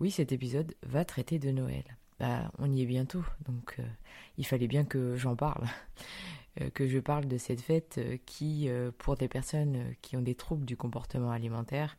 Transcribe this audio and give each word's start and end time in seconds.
Oui, 0.00 0.12
cet 0.12 0.30
épisode 0.30 0.76
va 0.84 1.04
traiter 1.04 1.40
de 1.40 1.50
Noël. 1.50 1.82
Bah, 2.20 2.52
on 2.58 2.70
y 2.70 2.82
est 2.82 2.86
bientôt, 2.86 3.24
donc 3.48 3.74
euh, 3.80 3.82
il 4.36 4.46
fallait 4.46 4.68
bien 4.68 4.84
que 4.84 5.16
j'en 5.16 5.36
parle. 5.36 5.64
Euh, 6.62 6.70
que 6.70 6.88
je 6.88 6.98
parle 6.98 7.28
de 7.28 7.36
cette 7.36 7.60
fête 7.60 7.98
euh, 7.98 8.16
qui, 8.24 8.68
pour 8.96 9.16
des 9.16 9.28
personnes 9.28 9.94
qui 10.00 10.16
ont 10.16 10.22
des 10.22 10.34
troubles 10.34 10.64
du 10.64 10.76
comportement 10.76 11.30
alimentaire, 11.30 11.96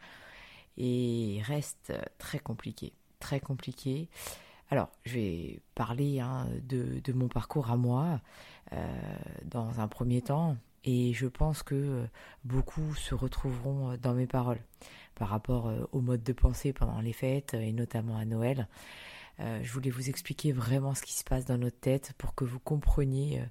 et 0.76 1.40
reste 1.46 1.94
très 2.18 2.40
compliqué. 2.40 2.92
Très 3.20 3.40
compliqué. 3.40 4.10
Alors, 4.70 4.90
je 5.06 5.14
vais 5.14 5.60
parler 5.76 6.20
hein, 6.20 6.50
de, 6.64 7.14
mon 7.14 7.30
parcours 7.30 7.70
à 7.70 7.78
moi 7.78 8.20
dans 9.46 9.80
un 9.80 9.88
premier 9.88 10.22
temps, 10.22 10.58
et 10.84 11.14
je 11.14 11.28
pense 11.28 11.64
que 11.64 12.06
beaucoup 12.44 12.96
se 12.96 13.16
retrouveront 13.16 13.98
dans 14.02 14.14
mes 14.14 14.28
paroles 14.28 14.62
par 15.16 15.30
rapport 15.30 15.72
au 15.92 16.02
mode 16.02 16.24
de 16.24 16.34
pensée 16.34 16.74
pendant 16.74 17.02
les 17.02 17.14
fêtes, 17.14 17.54
et 17.54 17.74
notamment 17.74 18.18
à 18.18 18.26
Noël. 18.26 18.68
Euh, 19.40 19.60
je 19.64 19.72
voulais 19.72 19.90
vous 19.90 20.10
expliquer 20.10 20.52
vraiment 20.52 20.94
ce 20.94 21.02
qui 21.02 21.14
se 21.14 21.24
passe 21.24 21.46
dans 21.46 21.58
notre 21.58 21.80
tête 21.80 22.14
pour 22.18 22.36
que 22.36 22.44
vous 22.44 22.60
compreniez 22.60 23.40
euh, 23.40 23.46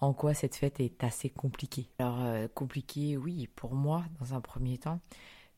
en 0.00 0.12
quoi 0.12 0.32
cette 0.32 0.54
fête 0.54 0.78
est 0.80 1.02
assez 1.02 1.28
compliquée. 1.28 1.88
Alors 1.98 2.20
euh, 2.20 2.46
compliquée, 2.48 3.16
oui, 3.16 3.48
pour 3.56 3.74
moi 3.74 4.04
dans 4.20 4.34
un 4.34 4.40
premier 4.40 4.78
temps, 4.78 5.00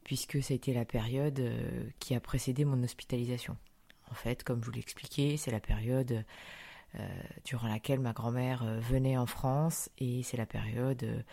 puisque 0.02 0.42
ça 0.42 0.54
a 0.54 0.56
été 0.56 0.72
la 0.72 0.84
période 0.84 1.42
qui 1.98 2.14
a 2.14 2.20
précédé 2.20 2.64
mon 2.64 2.82
hospitalisation. 2.82 3.56
En 4.10 4.14
fait, 4.14 4.44
comme 4.44 4.60
je 4.60 4.66
vous 4.66 4.72
l'ai 4.72 4.80
expliqué, 4.80 5.36
c'est 5.36 5.50
la 5.50 5.60
période 5.60 6.24
durant 7.44 7.68
laquelle 7.68 8.00
ma 8.00 8.12
grand-mère 8.12 8.64
venait 8.80 9.16
en 9.16 9.26
France 9.26 9.90
et 9.98 10.22
c'est 10.22 10.36
la 10.36 10.46
période 10.46 11.24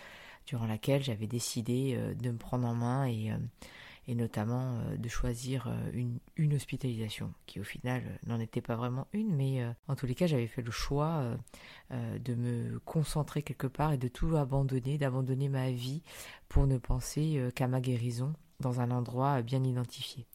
durant 0.46 0.66
laquelle 0.66 1.04
j'avais 1.04 1.28
décidé 1.28 1.98
de 2.16 2.32
me 2.32 2.38
prendre 2.38 2.68
en 2.68 2.74
main 2.74 3.08
et 4.08 4.16
notamment 4.16 4.76
euh, 4.76 4.98
de 4.98 5.10
choisir 5.10 5.68
euh, 5.68 5.92
une, 5.94 6.20
une, 6.36 6.54
hospitalisation, 6.54 7.34
qui 7.46 7.60
au 7.60 7.64
final 7.64 8.04
euh, 8.06 8.18
n'en 8.28 8.40
était 8.40 8.62
pas 8.62 8.76
vraiment 8.76 9.08
une, 9.14 9.34
mais 9.34 9.66
en 9.88 9.96
tous 9.96 10.06
les 10.06 10.16
cas 10.16 10.28
j'avais 10.28 10.48
fait 10.48 10.62
le 10.62 10.72
choix 10.72 11.24
de 11.92 12.36
me 12.36 12.80
concentrer 12.80 13.44
quelque 13.44 13.68
part 13.68 13.94
et 13.94 13.98
de 13.98 14.08
tout 14.08 14.36
abandonner, 14.36 14.98
d'abandonner 14.98 15.50
ma 15.50 15.72
vie 15.72 16.02
pour 16.50 16.68
ne 16.68 16.78
penser 16.78 17.50
qu'à 17.56 17.68
ma 17.68 17.82
guérison 17.82 18.34
dans 18.60 18.80
un 18.80 18.92
endroit 18.92 19.42
bien 19.42 19.64
identifié. 19.64 20.26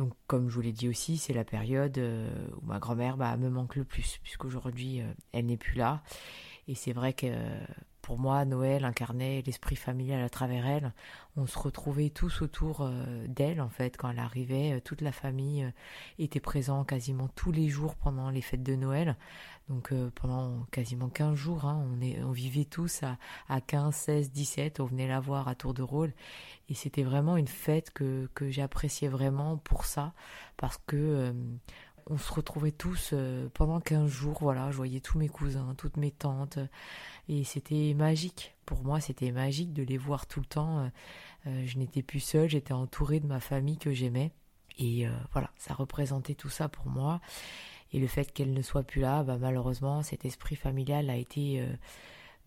Donc, 0.00 0.14
comme 0.26 0.48
je 0.48 0.54
vous 0.54 0.62
l'ai 0.62 0.72
dit 0.72 0.88
aussi, 0.88 1.18
c'est 1.18 1.34
la 1.34 1.44
période 1.44 1.98
où 1.98 2.64
ma 2.64 2.78
grand-mère 2.78 3.18
bah, 3.18 3.36
me 3.36 3.50
manque 3.50 3.76
le 3.76 3.84
plus, 3.84 4.18
puisqu'aujourd'hui, 4.22 5.02
elle 5.32 5.44
n'est 5.44 5.58
plus 5.58 5.74
là. 5.74 6.02
Et 6.68 6.74
c'est 6.74 6.92
vrai 6.92 7.12
que 7.12 7.26
pour 8.02 8.18
moi, 8.18 8.44
Noël 8.44 8.84
incarnait 8.84 9.42
l'esprit 9.46 9.76
familial 9.76 10.22
à 10.22 10.28
travers 10.28 10.66
elle. 10.66 10.92
On 11.36 11.46
se 11.46 11.58
retrouvait 11.58 12.10
tous 12.10 12.42
autour 12.42 12.80
euh, 12.80 13.26
d'elle, 13.28 13.60
en 13.60 13.68
fait, 13.68 13.96
quand 13.96 14.10
elle 14.10 14.18
arrivait. 14.18 14.72
Euh, 14.72 14.80
toute 14.80 15.00
la 15.00 15.12
famille 15.12 15.64
euh, 15.64 15.70
était 16.18 16.40
présente 16.40 16.88
quasiment 16.88 17.28
tous 17.28 17.52
les 17.52 17.68
jours 17.68 17.94
pendant 17.94 18.30
les 18.30 18.40
fêtes 18.40 18.62
de 18.62 18.74
Noël. 18.74 19.16
Donc 19.68 19.94
pendant 20.16 20.66
quasiment 20.72 21.08
15 21.08 21.36
jours, 21.36 21.64
hein, 21.64 21.86
on, 21.92 22.00
est, 22.00 22.20
on 22.24 22.32
vivait 22.32 22.64
tous 22.64 23.04
à, 23.04 23.18
à 23.48 23.60
15, 23.60 23.94
16, 23.94 24.32
17. 24.32 24.80
On 24.80 24.86
venait 24.86 25.06
la 25.06 25.20
voir 25.20 25.46
à 25.46 25.54
tour 25.54 25.74
de 25.74 25.82
rôle. 25.82 26.12
Et 26.68 26.74
c'était 26.74 27.04
vraiment 27.04 27.36
une 27.36 27.46
fête 27.46 27.92
que, 27.92 28.28
que 28.34 28.50
j'appréciais 28.50 29.06
vraiment 29.06 29.58
pour 29.58 29.84
ça. 29.84 30.12
Parce 30.56 30.80
que 30.88 31.32
on 32.06 32.18
se 32.18 32.32
retrouvait 32.32 32.72
tous 32.72 33.14
pendant 33.54 33.80
15 33.80 34.08
jours. 34.08 34.38
Voilà, 34.40 34.70
je 34.70 34.76
voyais 34.76 35.00
tous 35.00 35.18
mes 35.18 35.28
cousins, 35.28 35.74
toutes 35.76 35.96
mes 35.96 36.10
tantes. 36.10 36.58
Et 37.30 37.44
c'était 37.44 37.94
magique. 37.94 38.56
Pour 38.66 38.82
moi, 38.82 39.00
c'était 39.00 39.30
magique 39.30 39.72
de 39.72 39.84
les 39.84 39.96
voir 39.96 40.26
tout 40.26 40.40
le 40.40 40.46
temps. 40.46 40.80
Euh, 40.80 40.88
euh, 41.46 41.62
je 41.64 41.78
n'étais 41.78 42.02
plus 42.02 42.18
seule, 42.18 42.48
j'étais 42.48 42.72
entourée 42.72 43.20
de 43.20 43.26
ma 43.28 43.38
famille 43.38 43.78
que 43.78 43.92
j'aimais. 43.92 44.32
Et 44.78 45.06
euh, 45.06 45.12
voilà, 45.32 45.50
ça 45.56 45.72
représentait 45.74 46.34
tout 46.34 46.48
ça 46.48 46.68
pour 46.68 46.86
moi. 46.86 47.20
Et 47.92 48.00
le 48.00 48.08
fait 48.08 48.32
qu'elle 48.32 48.52
ne 48.52 48.62
soit 48.62 48.82
plus 48.82 49.00
là, 49.00 49.22
bah, 49.22 49.38
malheureusement, 49.38 50.02
cet 50.02 50.24
esprit 50.24 50.56
familial 50.56 51.08
a 51.08 51.16
été 51.16 51.64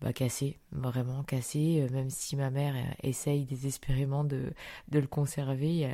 bah, 0.00 0.12
cassé, 0.12 0.58
vraiment 0.72 1.22
cassé. 1.22 1.86
Même 1.92 2.10
si 2.10 2.36
ma 2.36 2.50
mère 2.50 2.74
essaye 3.02 3.44
désespérément 3.44 4.24
de, 4.24 4.52
le 4.92 5.06
conserver, 5.06 5.90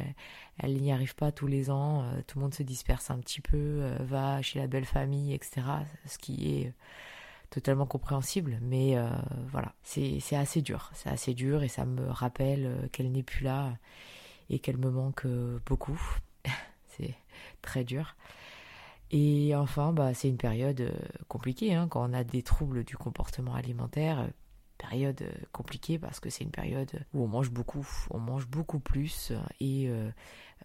elle 0.58 0.80
n'y 0.80 0.92
arrive 0.92 1.14
pas 1.14 1.32
tous 1.32 1.46
les 1.46 1.70
ans. 1.70 2.04
Tout 2.26 2.38
le 2.38 2.44
monde 2.44 2.54
se 2.54 2.62
disperse 2.62 3.10
un 3.10 3.18
petit 3.18 3.40
peu, 3.40 3.90
va 4.00 4.42
chez 4.42 4.58
la 4.58 4.66
belle 4.66 4.84
famille, 4.84 5.34
etc. 5.34 5.62
Ce 6.06 6.18
qui 6.18 6.56
est 6.56 6.72
totalement 7.50 7.86
compréhensible, 7.86 8.58
mais 8.62 8.96
euh, 8.96 9.10
voilà, 9.50 9.74
c'est 9.82 10.20
assez 10.32 10.62
dur, 10.62 10.90
c'est 10.94 11.10
assez 11.10 11.34
dur 11.34 11.62
et 11.62 11.68
ça 11.68 11.84
me 11.84 12.08
rappelle 12.08 12.66
euh, 12.66 12.88
qu'elle 12.92 13.10
n'est 13.10 13.24
plus 13.24 13.44
là 13.44 13.76
et 14.48 14.60
qu'elle 14.60 14.78
me 14.78 14.90
manque 14.90 15.26
euh, 15.26 15.58
beaucoup. 15.66 16.00
c'est 16.96 17.14
très 17.60 17.84
dur. 17.84 18.16
Et 19.10 19.54
enfin, 19.56 19.92
bah, 19.92 20.14
c'est 20.14 20.28
une 20.28 20.36
période 20.36 20.92
compliquée 21.28 21.74
hein, 21.74 21.88
quand 21.88 22.08
on 22.08 22.12
a 22.12 22.24
des 22.24 22.42
troubles 22.42 22.84
du 22.84 22.96
comportement 22.96 23.54
alimentaire. 23.54 24.28
Période 24.78 25.22
compliquée 25.52 25.98
parce 25.98 26.20
que 26.20 26.30
c'est 26.30 26.42
une 26.42 26.50
période 26.50 27.04
où 27.12 27.22
on 27.22 27.28
mange 27.28 27.50
beaucoup, 27.50 27.86
on 28.10 28.18
mange 28.18 28.46
beaucoup 28.46 28.78
plus 28.78 29.30
et 29.60 29.90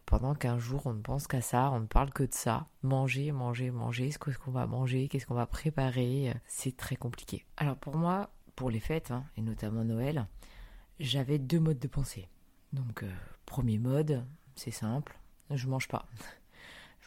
pendant 0.05 0.35
qu'un 0.35 0.57
jour 0.57 0.83
on 0.85 0.93
ne 0.93 1.01
pense 1.01 1.27
qu'à 1.27 1.41
ça, 1.41 1.69
on 1.71 1.81
ne 1.81 1.85
parle 1.85 2.11
que 2.11 2.23
de 2.23 2.33
ça. 2.33 2.67
Manger, 2.81 3.31
manger, 3.33 3.71
manger, 3.71 4.11
ce 4.11 4.17
qu'on 4.17 4.51
va 4.51 4.67
manger, 4.67 5.07
qu'est-ce 5.09 5.25
qu'on 5.25 5.33
va 5.33 5.47
préparer, 5.47 6.33
c'est 6.47 6.77
très 6.77 6.95
compliqué. 6.95 7.45
Alors 7.57 7.75
pour 7.75 7.97
moi, 7.97 8.29
pour 8.55 8.69
les 8.69 8.79
fêtes, 8.79 9.11
hein, 9.11 9.25
et 9.37 9.41
notamment 9.41 9.83
Noël, 9.83 10.27
j'avais 10.99 11.39
deux 11.39 11.59
modes 11.59 11.79
de 11.79 11.87
pensée. 11.87 12.29
Donc 12.73 13.03
euh, 13.03 13.11
premier 13.45 13.79
mode, 13.79 14.25
c'est 14.55 14.71
simple, 14.71 15.19
je 15.49 15.67
mange 15.67 15.87
pas. 15.87 16.07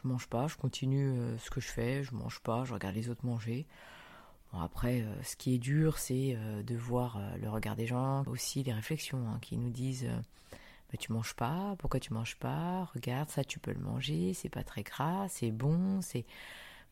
Je 0.02 0.08
mange 0.08 0.28
pas, 0.28 0.46
je 0.46 0.56
continue 0.56 1.10
euh, 1.10 1.38
ce 1.38 1.50
que 1.50 1.60
je 1.60 1.68
fais, 1.68 2.02
je 2.04 2.14
mange 2.14 2.40
pas, 2.40 2.64
je 2.64 2.74
regarde 2.74 2.94
les 2.94 3.10
autres 3.10 3.26
manger. 3.26 3.66
Bon 4.52 4.60
après, 4.60 5.02
euh, 5.02 5.22
ce 5.22 5.36
qui 5.36 5.54
est 5.54 5.58
dur, 5.58 5.98
c'est 5.98 6.36
de 6.64 6.76
voir 6.76 7.20
le 7.40 7.48
regard 7.48 7.76
des 7.76 7.86
gens, 7.86 8.24
aussi 8.26 8.62
les 8.62 8.72
réflexions 8.72 9.28
hein, 9.28 9.38
qui 9.40 9.56
nous 9.56 9.70
disent 9.70 10.08
mais 10.92 10.98
tu 10.98 11.12
manges 11.12 11.34
pas, 11.34 11.76
pourquoi 11.78 12.00
tu 12.00 12.14
manges 12.14 12.36
pas? 12.36 12.88
Regarde, 12.94 13.28
ça 13.28 13.44
tu 13.44 13.58
peux 13.58 13.72
le 13.72 13.80
manger, 13.80 14.32
c'est 14.32 14.48
pas 14.48 14.64
très 14.64 14.82
gras, 14.82 15.28
c'est 15.28 15.50
bon, 15.50 16.00
c'est 16.00 16.24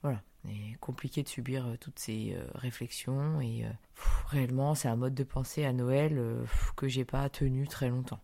voilà, 0.03 0.23
c'est 0.45 0.79
compliqué 0.81 1.23
de 1.23 1.29
subir 1.29 1.67
euh, 1.67 1.77
toutes 1.81 1.99
ces 1.99 2.35
euh, 2.35 2.47
réflexions 2.55 3.41
et 3.41 3.65
euh, 3.65 3.71
réellement 4.29 4.75
c'est 4.75 4.89
un 4.89 4.97
mode 4.97 5.15
de 5.15 5.25
pensée 5.25 5.65
à 5.65 5.73
Noël 5.73 6.21
que 6.77 6.89
j'ai 6.89 7.05
pas 7.05 7.29
tenu 7.31 7.67
très 7.67 7.89
longtemps. 7.89 8.21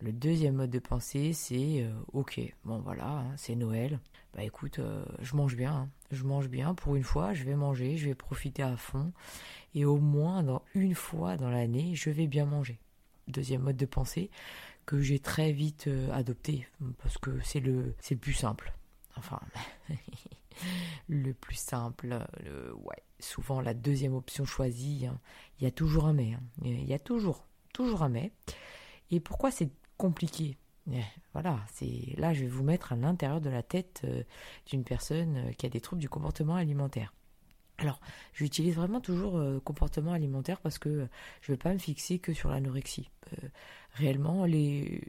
Le 0.00 0.12
deuxième 0.12 0.56
mode 0.56 0.70
de 0.70 0.78
pensée 0.78 1.32
c'est 1.32 1.86
ok, 2.12 2.40
bon 2.64 2.78
voilà, 2.80 3.06
hein, 3.06 3.32
c'est 3.36 3.54
Noël, 3.54 4.00
bah 4.34 4.42
écoute, 4.42 4.80
je 5.20 5.36
mange 5.36 5.56
bien, 5.56 5.72
hein. 5.72 5.88
je 6.10 6.24
mange 6.24 6.48
bien 6.48 6.74
pour 6.74 6.96
une 6.96 7.04
fois, 7.04 7.32
je 7.32 7.44
vais 7.44 7.54
manger, 7.54 7.96
je 7.96 8.06
vais 8.06 8.14
profiter 8.14 8.62
à 8.62 8.76
fond 8.76 9.12
et 9.74 9.84
au 9.84 9.98
moins 9.98 10.42
dans 10.42 10.62
une 10.74 10.94
fois 10.94 11.36
dans 11.36 11.48
l'année 11.48 11.94
je 11.94 12.10
vais 12.10 12.26
bien 12.26 12.44
manger. 12.44 12.78
Deuxième 13.28 13.62
mode 13.62 13.78
de 13.78 13.86
pensée, 13.86 14.30
que 14.86 15.00
j'ai 15.00 15.18
très 15.18 15.52
vite 15.52 15.86
euh, 15.86 16.12
adopté 16.12 16.66
parce 17.02 17.18
que 17.18 17.40
c'est 17.42 17.60
le 17.60 17.94
c'est 18.00 18.14
le 18.14 18.20
plus 18.20 18.34
simple. 18.34 18.72
Enfin, 19.16 19.40
le 21.08 21.32
plus 21.32 21.56
simple, 21.56 22.18
le, 22.44 22.74
ouais. 22.74 23.02
Souvent 23.20 23.60
la 23.60 23.74
deuxième 23.74 24.14
option 24.14 24.44
choisie, 24.44 25.06
hein. 25.06 25.18
il 25.58 25.64
y 25.64 25.66
a 25.66 25.70
toujours 25.70 26.06
un 26.06 26.12
mais. 26.12 26.36
Il 26.62 26.84
y 26.84 26.94
a 26.94 26.98
toujours, 26.98 27.46
toujours 27.72 28.02
un 28.02 28.08
mais. 28.08 28.32
Et 29.10 29.20
pourquoi 29.20 29.50
c'est 29.50 29.70
compliqué 29.96 30.56
eh, 30.92 31.00
voilà, 31.32 31.60
c'est 31.72 32.14
là 32.18 32.34
je 32.34 32.42
vais 32.42 32.46
vous 32.46 32.62
mettre 32.62 32.92
à 32.92 32.96
l'intérieur 32.96 33.40
de 33.40 33.48
la 33.48 33.62
tête 33.62 34.02
euh, 34.04 34.22
d'une 34.66 34.84
personne 34.84 35.36
euh, 35.38 35.52
qui 35.52 35.64
a 35.64 35.70
des 35.70 35.80
troubles 35.80 36.02
du 36.02 36.10
comportement 36.10 36.56
alimentaire. 36.56 37.14
Alors, 37.78 38.00
j'utilise 38.34 38.76
vraiment 38.76 39.00
toujours 39.00 39.42
comportement 39.64 40.12
alimentaire 40.12 40.60
parce 40.60 40.78
que 40.78 41.08
je 41.40 41.50
ne 41.50 41.56
veux 41.56 41.58
pas 41.58 41.72
me 41.72 41.78
fixer 41.78 42.20
que 42.20 42.32
sur 42.32 42.48
l'anorexie 42.48 43.10
réellement, 43.94 44.44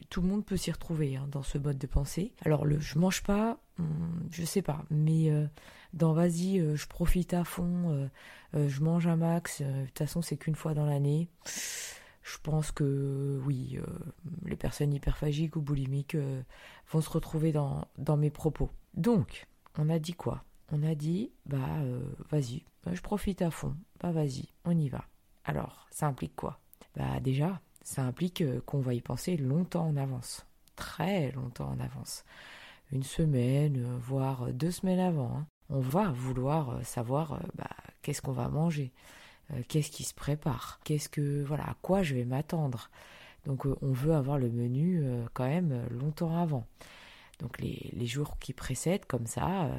tout 0.10 0.22
le 0.22 0.28
monde 0.28 0.46
peut 0.46 0.58
s'y 0.58 0.72
retrouver 0.72 1.16
hein, 1.16 1.28
dans 1.32 1.44
ce 1.44 1.58
mode 1.58 1.78
de 1.78 1.88
pensée. 1.88 2.34
Alors, 2.44 2.66
le 2.66 2.80
je 2.80 2.98
mange 3.00 3.24
pas, 3.24 3.58
hmm, 3.78 4.28
je 4.32 4.46
sais 4.46 4.62
pas, 4.62 4.86
mais 4.90 5.32
euh, 5.32 5.48
dans 5.94 6.14
vas-y, 6.14 6.60
euh, 6.60 6.76
je 6.76 6.88
profite 6.88 7.34
à 7.34 7.44
fond, 7.44 8.10
euh, 8.56 8.70
je 8.70 8.82
mange 8.82 9.08
un 9.08 9.16
max, 9.16 9.62
de 9.62 9.86
toute 9.88 9.98
façon, 9.98 10.22
c'est 10.22 10.38
qu'une 10.38 10.56
fois 10.56 10.74
dans 10.74 10.86
l'année. 10.86 11.28
Je 12.26 12.38
pense 12.40 12.72
que 12.72 13.40
oui, 13.46 13.78
les 14.46 14.56
personnes 14.56 14.94
hyperphagiques 14.94 15.56
ou 15.56 15.62
boulimiques 15.62 16.18
vont 16.90 17.02
se 17.02 17.10
retrouver 17.10 17.52
dans, 17.52 17.88
mes 18.18 18.32
propos. 18.32 18.72
Donc, 18.96 19.46
on 19.78 19.90
a 19.90 20.00
dit 20.00 20.14
quoi? 20.14 20.44
On 20.72 20.82
a 20.82 20.96
dit, 20.96 21.32
bah 21.46 21.78
vas-y, 22.32 22.64
je 22.92 23.02
profite 23.02 23.44
à 23.44 23.52
fond, 23.52 23.76
bah 24.02 24.12
vas-y, 24.12 24.48
on 24.64 24.76
y 24.76 24.90
va. 24.90 25.06
Alors, 25.44 25.86
ça 25.92 26.08
implique 26.08 26.36
quoi? 26.36 26.60
Bah 26.96 27.20
déjà, 27.20 27.62
ça 27.84 28.04
implique 28.04 28.44
qu'on 28.66 28.80
va 28.80 28.96
y 28.96 29.02
penser 29.02 29.38
longtemps 29.38 29.86
en 29.86 29.96
avance, 29.96 30.48
très 30.76 31.32
longtemps 31.34 31.70
en 31.70 31.80
avance. 31.80 32.26
Une 32.92 33.04
semaine, 33.04 33.86
voire 34.00 34.52
deux 34.52 34.72
semaines 34.72 35.00
avant. 35.00 35.38
Hein 35.38 35.48
on 35.70 35.80
va 35.80 36.12
vouloir 36.12 36.70
euh, 36.70 36.84
savoir 36.84 37.34
euh, 37.34 37.40
bah, 37.56 37.70
qu'est-ce 38.02 38.22
qu'on 38.22 38.32
va 38.32 38.50
manger, 38.50 38.92
euh, 38.94 39.25
qu'est-ce 39.68 39.92
qui 39.92 40.04
se 40.04 40.14
prépare, 40.14 40.80
qu'est-ce 40.84 41.10
que 41.10 41.44
voilà, 41.44 41.64
à 41.64 41.76
quoi 41.82 42.04
je 42.04 42.16
vais 42.16 42.26
m'attendre? 42.26 42.90
Donc 43.46 43.66
on 43.66 43.92
veut 43.92 44.14
avoir 44.14 44.40
le 44.40 44.50
menu 44.50 45.06
quand 45.34 45.46
même 45.46 45.86
longtemps 45.92 46.36
avant. 46.36 46.66
Donc 47.40 47.60
les, 47.60 48.06
jours 48.08 48.40
qui 48.40 48.54
précèdent 48.54 49.06
comme 49.06 49.28
ça, 49.28 49.70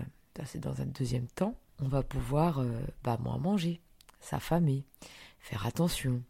c'est 0.44 0.60
dans 0.60 0.80
un 0.80 0.86
deuxième 0.86 1.26
temps, 1.26 1.56
on 1.80 1.88
va 1.88 2.02
pouvoir 2.02 2.62
bah, 3.02 3.18
moins 3.20 3.38
manger, 3.38 3.80
s'affamer, 4.20 4.84
faire 5.40 5.66
attention, 5.66 6.22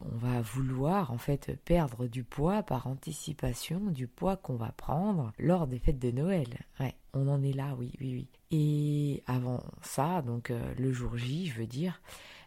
on 0.00 0.16
va 0.16 0.40
vouloir 0.40 1.12
en 1.12 1.18
fait 1.18 1.58
perdre 1.64 2.06
du 2.06 2.24
poids 2.24 2.62
par 2.62 2.86
anticipation 2.86 3.80
du 3.80 4.06
poids 4.06 4.36
qu'on 4.36 4.56
va 4.56 4.72
prendre 4.72 5.32
lors 5.38 5.66
des 5.66 5.78
fêtes 5.78 5.98
de 5.98 6.10
Noël. 6.10 6.48
Ouais, 6.80 6.94
on 7.12 7.28
en 7.28 7.42
est 7.42 7.52
là, 7.52 7.74
oui, 7.78 7.92
oui, 8.00 8.12
oui. 8.12 8.28
Et 8.50 9.22
avant 9.26 9.62
ça, 9.82 10.22
donc 10.22 10.50
euh, 10.50 10.74
le 10.78 10.92
jour 10.92 11.16
J, 11.16 11.46
je 11.46 11.54
veux 11.54 11.66
dire, 11.66 12.00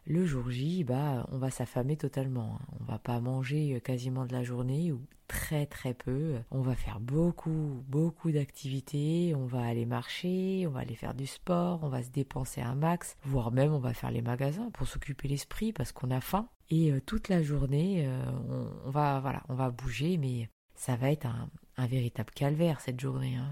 le 0.07 0.25
jour 0.25 0.49
J, 0.49 0.83
bah, 0.83 1.27
on 1.31 1.37
va 1.37 1.51
s'affamer 1.51 1.97
totalement. 1.97 2.59
Hein. 2.61 2.65
On 2.79 2.83
va 2.85 2.97
pas 2.97 3.19
manger 3.19 3.75
euh, 3.75 3.79
quasiment 3.79 4.25
de 4.25 4.31
la 4.31 4.43
journée 4.43 4.91
ou 4.91 5.01
très 5.27 5.65
très 5.65 5.93
peu. 5.93 6.35
On 6.49 6.61
va 6.61 6.75
faire 6.75 6.99
beaucoup, 6.99 7.83
beaucoup 7.87 8.31
d'activités. 8.31 9.33
On 9.35 9.45
va 9.45 9.65
aller 9.65 9.85
marcher, 9.85 10.65
on 10.65 10.71
va 10.71 10.79
aller 10.79 10.95
faire 10.95 11.13
du 11.13 11.27
sport, 11.27 11.81
on 11.83 11.89
va 11.89 12.01
se 12.03 12.09
dépenser 12.09 12.61
un 12.61 12.75
max, 12.75 13.17
voire 13.23 13.51
même 13.51 13.73
on 13.73 13.79
va 13.79 13.93
faire 13.93 14.11
les 14.11 14.21
magasins 14.21 14.69
pour 14.71 14.87
s'occuper 14.87 15.27
l'esprit 15.27 15.73
parce 15.73 15.91
qu'on 15.91 16.11
a 16.11 16.21
faim. 16.21 16.47
Et 16.69 16.91
euh, 16.91 17.01
toute 17.05 17.27
la 17.27 17.43
journée, 17.43 18.05
euh, 18.07 18.71
on, 18.85 18.89
va 18.89 19.19
voilà, 19.19 19.43
on 19.49 19.55
va 19.55 19.69
bouger, 19.71 20.17
mais 20.17 20.49
ça 20.75 20.95
va 20.95 21.11
être 21.11 21.25
un, 21.25 21.49
véritable 21.85 22.31
calvaire 22.31 22.81
cette 22.81 22.99
journée. 22.99 23.35
Hein. 23.35 23.49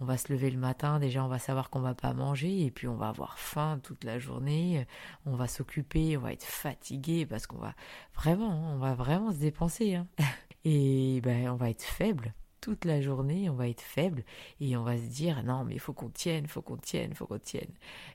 On 0.00 0.04
va 0.04 0.18
se 0.18 0.32
lever 0.32 0.50
le 0.50 0.58
matin, 0.58 0.98
déjà 0.98 1.24
on 1.24 1.28
va 1.28 1.38
savoir 1.38 1.70
qu'on 1.70 1.80
va 1.80 1.94
pas 1.94 2.12
manger, 2.12 2.64
et 2.64 2.70
puis 2.70 2.86
on 2.86 2.96
va 2.96 3.08
avoir 3.08 3.38
faim 3.38 3.80
toute 3.82 4.04
la 4.04 4.18
journée. 4.18 4.86
On 5.24 5.36
va 5.36 5.48
s'occuper, 5.48 6.16
on 6.16 6.20
va 6.20 6.32
être 6.32 6.44
fatigué 6.44 7.24
parce 7.26 7.46
qu'on 7.46 7.58
va 7.58 7.74
vraiment, 8.14 8.50
hein, 8.50 8.72
on 8.74 8.78
va 8.78 8.94
vraiment 8.94 9.32
se 9.32 9.38
dépenser. 9.38 9.94
Hein. 9.94 10.06
Et 10.64 11.20
ben 11.22 11.48
on 11.48 11.54
va 11.54 11.70
être 11.70 11.84
faible 11.84 12.34
toute 12.60 12.84
la 12.84 13.00
journée, 13.00 13.48
on 13.48 13.54
va 13.54 13.68
être 13.68 13.80
faible 13.80 14.24
et 14.60 14.76
on 14.76 14.82
va 14.82 14.96
se 14.96 15.04
dire 15.04 15.44
non 15.44 15.62
mais 15.62 15.78
faut 15.78 15.92
qu'on 15.92 16.08
tienne, 16.08 16.48
faut 16.48 16.62
qu'on 16.62 16.76
tienne, 16.76 17.14
faut 17.14 17.24
qu'on 17.24 17.38
tienne. 17.38 17.70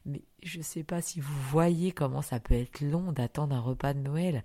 Mais 0.06 0.22
je 0.44 0.60
sais 0.60 0.84
pas 0.84 1.01
si 1.01 1.22
vous 1.22 1.42
voyez 1.50 1.94
comment 1.94 2.22
ça 2.22 2.42
peut 2.42 2.56
être 2.56 2.81
long 2.81 3.13
d'attendre 3.13 3.56
un 3.56 3.62
repas 3.62 3.94
de 3.94 4.00
Noël, 4.00 4.44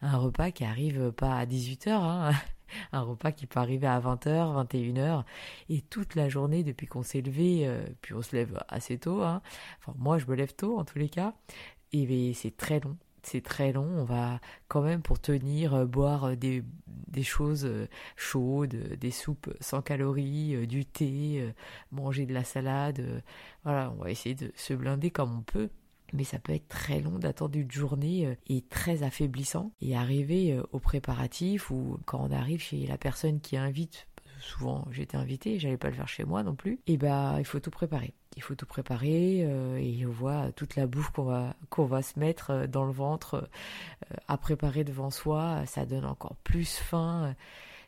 un 0.00 0.16
repas 0.16 0.52
qui 0.52 0.62
arrive 0.64 1.10
pas 1.10 1.36
à 1.36 1.44
18h, 1.44 1.88
hein. 1.90 2.30
un 2.92 3.02
repas 3.02 3.32
qui 3.32 3.46
peut 3.46 3.60
arriver 3.60 3.86
à 3.86 4.00
20h, 4.00 4.66
21h, 4.68 5.24
et 5.68 5.80
toute 5.82 6.14
la 6.14 6.28
journée 6.28 6.64
depuis 6.64 6.86
qu'on 6.86 7.02
s'est 7.02 7.20
levé, 7.20 7.66
euh, 7.66 7.84
puis 8.02 8.14
on 8.14 8.22
se 8.22 8.34
lève 8.36 8.62
assez 8.68 8.98
tôt, 8.98 9.22
hein. 9.22 9.42
enfin 9.80 9.94
moi 9.98 10.18
je 10.18 10.26
me 10.26 10.34
lève 10.34 10.54
tôt 10.54 10.78
en 10.78 10.84
tous 10.84 10.98
les 10.98 11.08
cas, 11.08 11.34
et 11.92 12.32
c'est 12.34 12.56
très 12.56 12.80
long 12.80 12.96
c'est 13.24 13.42
très 13.42 13.72
long. 13.72 13.84
On 13.84 14.04
va 14.04 14.40
quand 14.68 14.80
même 14.80 15.02
pour 15.02 15.20
tenir 15.20 15.74
euh, 15.74 15.84
boire 15.84 16.24
euh, 16.24 16.36
des, 16.36 16.62
des 16.86 17.22
choses 17.22 17.68
chaudes, 18.16 18.74
des 18.74 19.10
soupes 19.10 19.52
sans 19.60 19.82
calories, 19.82 20.66
du 20.66 20.86
thé, 20.86 21.52
manger 21.92 22.26
de 22.26 22.32
la 22.32 22.44
salade. 22.44 23.22
Voilà, 23.64 23.92
on 23.98 24.02
va 24.02 24.10
essayer 24.10 24.34
de 24.34 24.52
se 24.54 24.72
blinder 24.72 25.10
comme 25.10 25.36
on 25.36 25.42
peut. 25.42 25.68
Mais 26.12 26.24
ça 26.24 26.38
peut 26.38 26.52
être 26.52 26.68
très 26.68 27.00
long 27.00 27.18
d'attendre 27.18 27.56
une 27.58 27.70
journée 27.70 28.36
et 28.48 28.62
très 28.62 29.02
affaiblissant. 29.02 29.72
Et 29.80 29.96
arriver 29.96 30.58
aux 30.72 30.78
préparatifs 30.78 31.70
ou 31.70 31.98
quand 32.06 32.20
on 32.20 32.30
arrive 32.30 32.60
chez 32.60 32.86
la 32.86 32.98
personne 32.98 33.40
qui 33.40 33.56
invite 33.56 34.08
souvent 34.40 34.86
j'étais 34.90 35.16
invitée, 35.16 35.58
j'allais 35.58 35.76
pas 35.76 35.88
le 35.88 35.94
faire 35.94 36.08
chez 36.08 36.24
moi 36.24 36.42
non 36.42 36.54
plus, 36.54 36.80
et 36.86 36.96
bah 36.96 37.36
il 37.38 37.44
faut 37.44 37.60
tout 37.60 37.70
préparer. 37.70 38.14
Il 38.36 38.42
faut 38.42 38.54
tout 38.54 38.66
préparer 38.66 39.42
euh, 39.42 39.78
et 39.78 40.06
on 40.06 40.10
voit 40.10 40.52
toute 40.52 40.76
la 40.76 40.86
bouffe 40.86 41.10
qu'on 41.10 41.24
va 41.24 41.56
qu'on 41.70 41.86
va 41.86 42.02
se 42.02 42.18
mettre 42.18 42.50
euh, 42.50 42.66
dans 42.66 42.84
le 42.84 42.92
ventre 42.92 43.48
euh, 44.12 44.16
à 44.28 44.36
préparer 44.38 44.84
devant 44.84 45.10
soi, 45.10 45.66
ça 45.66 45.86
donne 45.86 46.04
encore 46.04 46.36
plus 46.36 46.76
faim. 46.76 47.34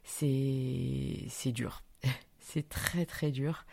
C'est 0.03 1.25
c'est 1.29 1.53
dur. 1.53 1.83
c'est 2.41 2.69
très 2.69 3.07
très 3.07 3.31
dur. 3.31 3.65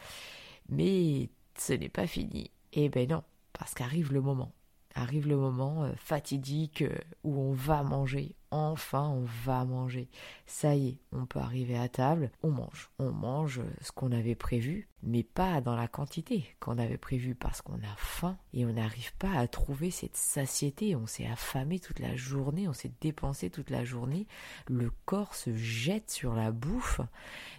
Mais 0.69 1.29
ce 1.57 1.73
n'est 1.73 1.89
pas 1.89 2.07
fini. 2.07 2.51
Et 2.73 2.89
ben 2.89 3.09
non, 3.09 3.23
parce 3.57 3.74
qu'arrive 3.74 4.13
le 4.13 4.21
moment 4.21 4.54
arrive 4.98 5.27
le 5.27 5.38
moment 5.38 5.83
euh, 5.83 5.94
fatidique 5.95 6.81
euh, 6.81 6.98
où 7.24 7.39
on 7.39 7.54
va 7.54 7.83
manger. 7.83 8.36
Enfin, 8.50 9.09
on 9.09 9.25
va 9.45 9.65
manger. 9.65 10.09
Ça 10.45 10.74
y 10.74 10.88
est, 10.88 10.98
on 11.12 11.25
peut 11.25 11.39
arriver 11.39 11.77
à 11.77 11.89
table, 11.89 12.31
on 12.44 12.50
mange. 12.50 12.89
On 12.98 13.12
mange 13.12 13.62
ce 13.81 13.92
qu'on 13.92 14.13
avait 14.13 14.36
prévu, 14.36 14.88
mais 15.04 15.24
pas 15.24 15.59
dans 15.59 15.75
la 15.75 15.89
quantité 15.89 16.56
qu'on 16.62 16.77
avait 16.77 16.98
prévu 16.98 17.36
parce 17.36 17.62
qu'on 17.62 17.75
a 17.75 17.95
faim 17.98 18.38
et 18.54 18.65
on 18.65 18.71
n'arrive 18.71 19.13
pas 19.18 19.33
à 19.33 19.48
trouver 19.48 19.92
cette 19.92 20.15
satiété. 20.15 20.95
On 20.95 21.07
s'est 21.07 21.27
affamé 21.27 21.80
toute 21.80 22.00
la 22.00 22.15
journée, 22.15 22.69
on 22.69 22.74
s'est 22.74 22.94
dépensé 23.01 23.50
toute 23.50 23.69
la 23.69 23.83
journée. 23.83 24.27
Le 24.69 24.92
corps 25.06 25.36
se 25.36 25.54
jette 25.54 26.09
sur 26.09 26.33
la 26.33 26.51
bouffe, 26.51 27.01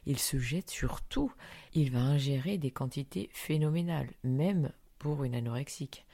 il 0.07 0.19
se 0.19 0.39
jette 0.39 0.71
sur 0.71 1.03
tout. 1.03 1.33
Il 1.75 1.91
va 1.91 2.01
ingérer 2.01 2.57
des 2.57 2.71
quantités 2.71 3.29
phénoménales, 3.35 4.09
même 4.25 4.73
pour 4.99 5.25
une 5.25 5.35
anorexique. 5.35 6.07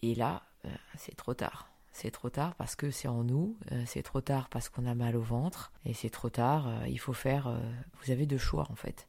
Et 0.00 0.14
là, 0.14 0.42
euh, 0.64 0.68
c'est 0.96 1.16
trop 1.16 1.34
tard. 1.34 1.68
C'est 1.92 2.10
trop 2.10 2.30
tard 2.30 2.54
parce 2.54 2.74
que 2.74 2.90
c'est 2.90 3.08
en 3.08 3.22
nous, 3.22 3.56
euh, 3.70 3.82
c'est 3.86 4.02
trop 4.02 4.20
tard 4.20 4.48
parce 4.48 4.68
qu'on 4.68 4.86
a 4.86 4.94
mal 4.94 5.14
au 5.16 5.20
ventre, 5.20 5.72
et 5.84 5.92
c'est 5.92 6.10
trop 6.10 6.30
tard, 6.30 6.66
euh, 6.66 6.88
il 6.88 6.98
faut 6.98 7.12
faire... 7.12 7.54
vous 8.00 8.10
avez 8.10 8.26
deux 8.26 8.38
choix 8.38 8.66
en 8.70 8.74
fait. 8.74 9.08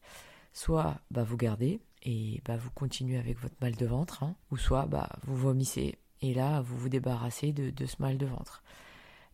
Soit 0.52 1.00
bah, 1.10 1.24
vous 1.24 1.38
gardez 1.38 1.80
et 2.04 2.42
bah, 2.46 2.58
vous 2.58 2.70
continuez 2.72 3.18
avec 3.18 3.40
votre 3.40 3.56
mal 3.62 3.76
de 3.76 3.86
ventre, 3.86 4.24
hein, 4.24 4.36
ou 4.52 4.58
soit 4.58 4.86
bah, 4.86 5.10
vous 5.24 5.36
vomissez 5.36 5.98
et 6.22 6.34
là 6.34 6.62
vous 6.62 6.78
vous 6.78 6.90
débarrassez 6.90 7.54
de, 7.54 7.70
de 7.70 7.86
ce 7.86 7.96
mal 8.00 8.18
de 8.18 8.26
ventre. 8.26 8.64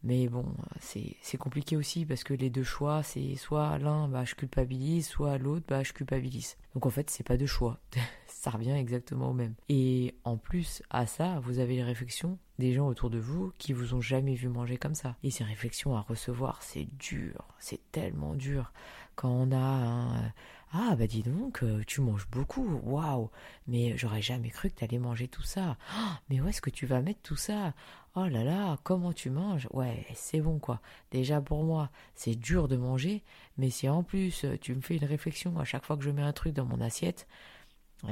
Mais 0.03 0.27
bon, 0.27 0.45
c'est 0.79 1.37
compliqué 1.37 1.75
aussi 1.75 2.05
parce 2.05 2.23
que 2.23 2.33
les 2.33 2.49
deux 2.49 2.63
choix, 2.63 3.03
c'est 3.03 3.35
soit 3.35 3.77
l'un, 3.79 4.07
bah, 4.07 4.23
je 4.23 4.35
culpabilise, 4.35 5.07
soit 5.07 5.37
l'autre, 5.37 5.65
bah, 5.67 5.83
je 5.83 5.91
culpabilise. 5.93 6.55
Donc 6.73 6.85
en 6.85 6.89
fait, 6.89 7.09
c'est 7.09 7.25
pas 7.25 7.37
de 7.37 7.45
choix. 7.45 7.79
ça 8.27 8.51
revient 8.51 8.71
exactement 8.71 9.31
au 9.31 9.33
même. 9.33 9.55
Et 9.67 10.15
en 10.23 10.37
plus 10.37 10.81
à 10.89 11.05
ça, 11.05 11.39
vous 11.43 11.59
avez 11.59 11.75
les 11.75 11.83
réflexions 11.83 12.37
des 12.57 12.73
gens 12.73 12.87
autour 12.87 13.09
de 13.09 13.19
vous 13.19 13.51
qui 13.57 13.73
vous 13.73 13.93
ont 13.93 14.01
jamais 14.01 14.35
vu 14.35 14.47
manger 14.47 14.77
comme 14.77 14.95
ça. 14.95 15.17
Et 15.23 15.31
ces 15.31 15.43
réflexions 15.43 15.95
à 15.95 16.01
recevoir, 16.01 16.63
c'est 16.63 16.87
dur, 16.97 17.45
c'est 17.59 17.79
tellement 17.91 18.35
dur. 18.35 18.71
Quand 19.15 19.29
on 19.29 19.51
a 19.51 19.57
un 19.57 20.33
ah 20.71 20.95
bah 20.95 21.07
dis 21.07 21.23
donc, 21.23 21.63
euh, 21.63 21.83
tu 21.87 22.01
manges 22.01 22.27
beaucoup, 22.31 22.79
waouh, 22.83 23.29
mais 23.67 23.97
j'aurais 23.97 24.21
jamais 24.21 24.49
cru 24.49 24.69
que 24.69 24.75
tu 24.75 24.83
allais 24.83 24.99
manger 24.99 25.27
tout 25.27 25.41
ça. 25.43 25.77
Oh, 25.97 26.11
mais 26.29 26.39
où 26.41 26.47
est-ce 26.47 26.61
que 26.61 26.69
tu 26.69 26.85
vas 26.85 27.01
mettre 27.01 27.21
tout 27.23 27.35
ça? 27.35 27.73
Oh 28.15 28.25
là 28.27 28.43
là, 28.43 28.77
comment 28.83 29.11
tu 29.13 29.29
manges? 29.31 29.67
Ouais, 29.71 30.05
c'est 30.13 30.41
bon 30.41 30.59
quoi. 30.59 30.79
Déjà 31.11 31.41
pour 31.41 31.63
moi, 31.63 31.89
c'est 32.15 32.35
dur 32.35 32.67
de 32.67 32.77
manger, 32.77 33.23
mais 33.57 33.69
si 33.71 33.89
en 33.89 34.03
plus 34.03 34.45
euh, 34.45 34.57
tu 34.59 34.75
me 34.75 34.81
fais 34.81 34.97
une 34.97 35.05
réflexion 35.05 35.57
à 35.59 35.63
chaque 35.65 35.85
fois 35.85 35.97
que 35.97 36.03
je 36.03 36.11
mets 36.11 36.21
un 36.21 36.33
truc 36.33 36.53
dans 36.53 36.65
mon 36.65 36.81
assiette, 36.81 37.27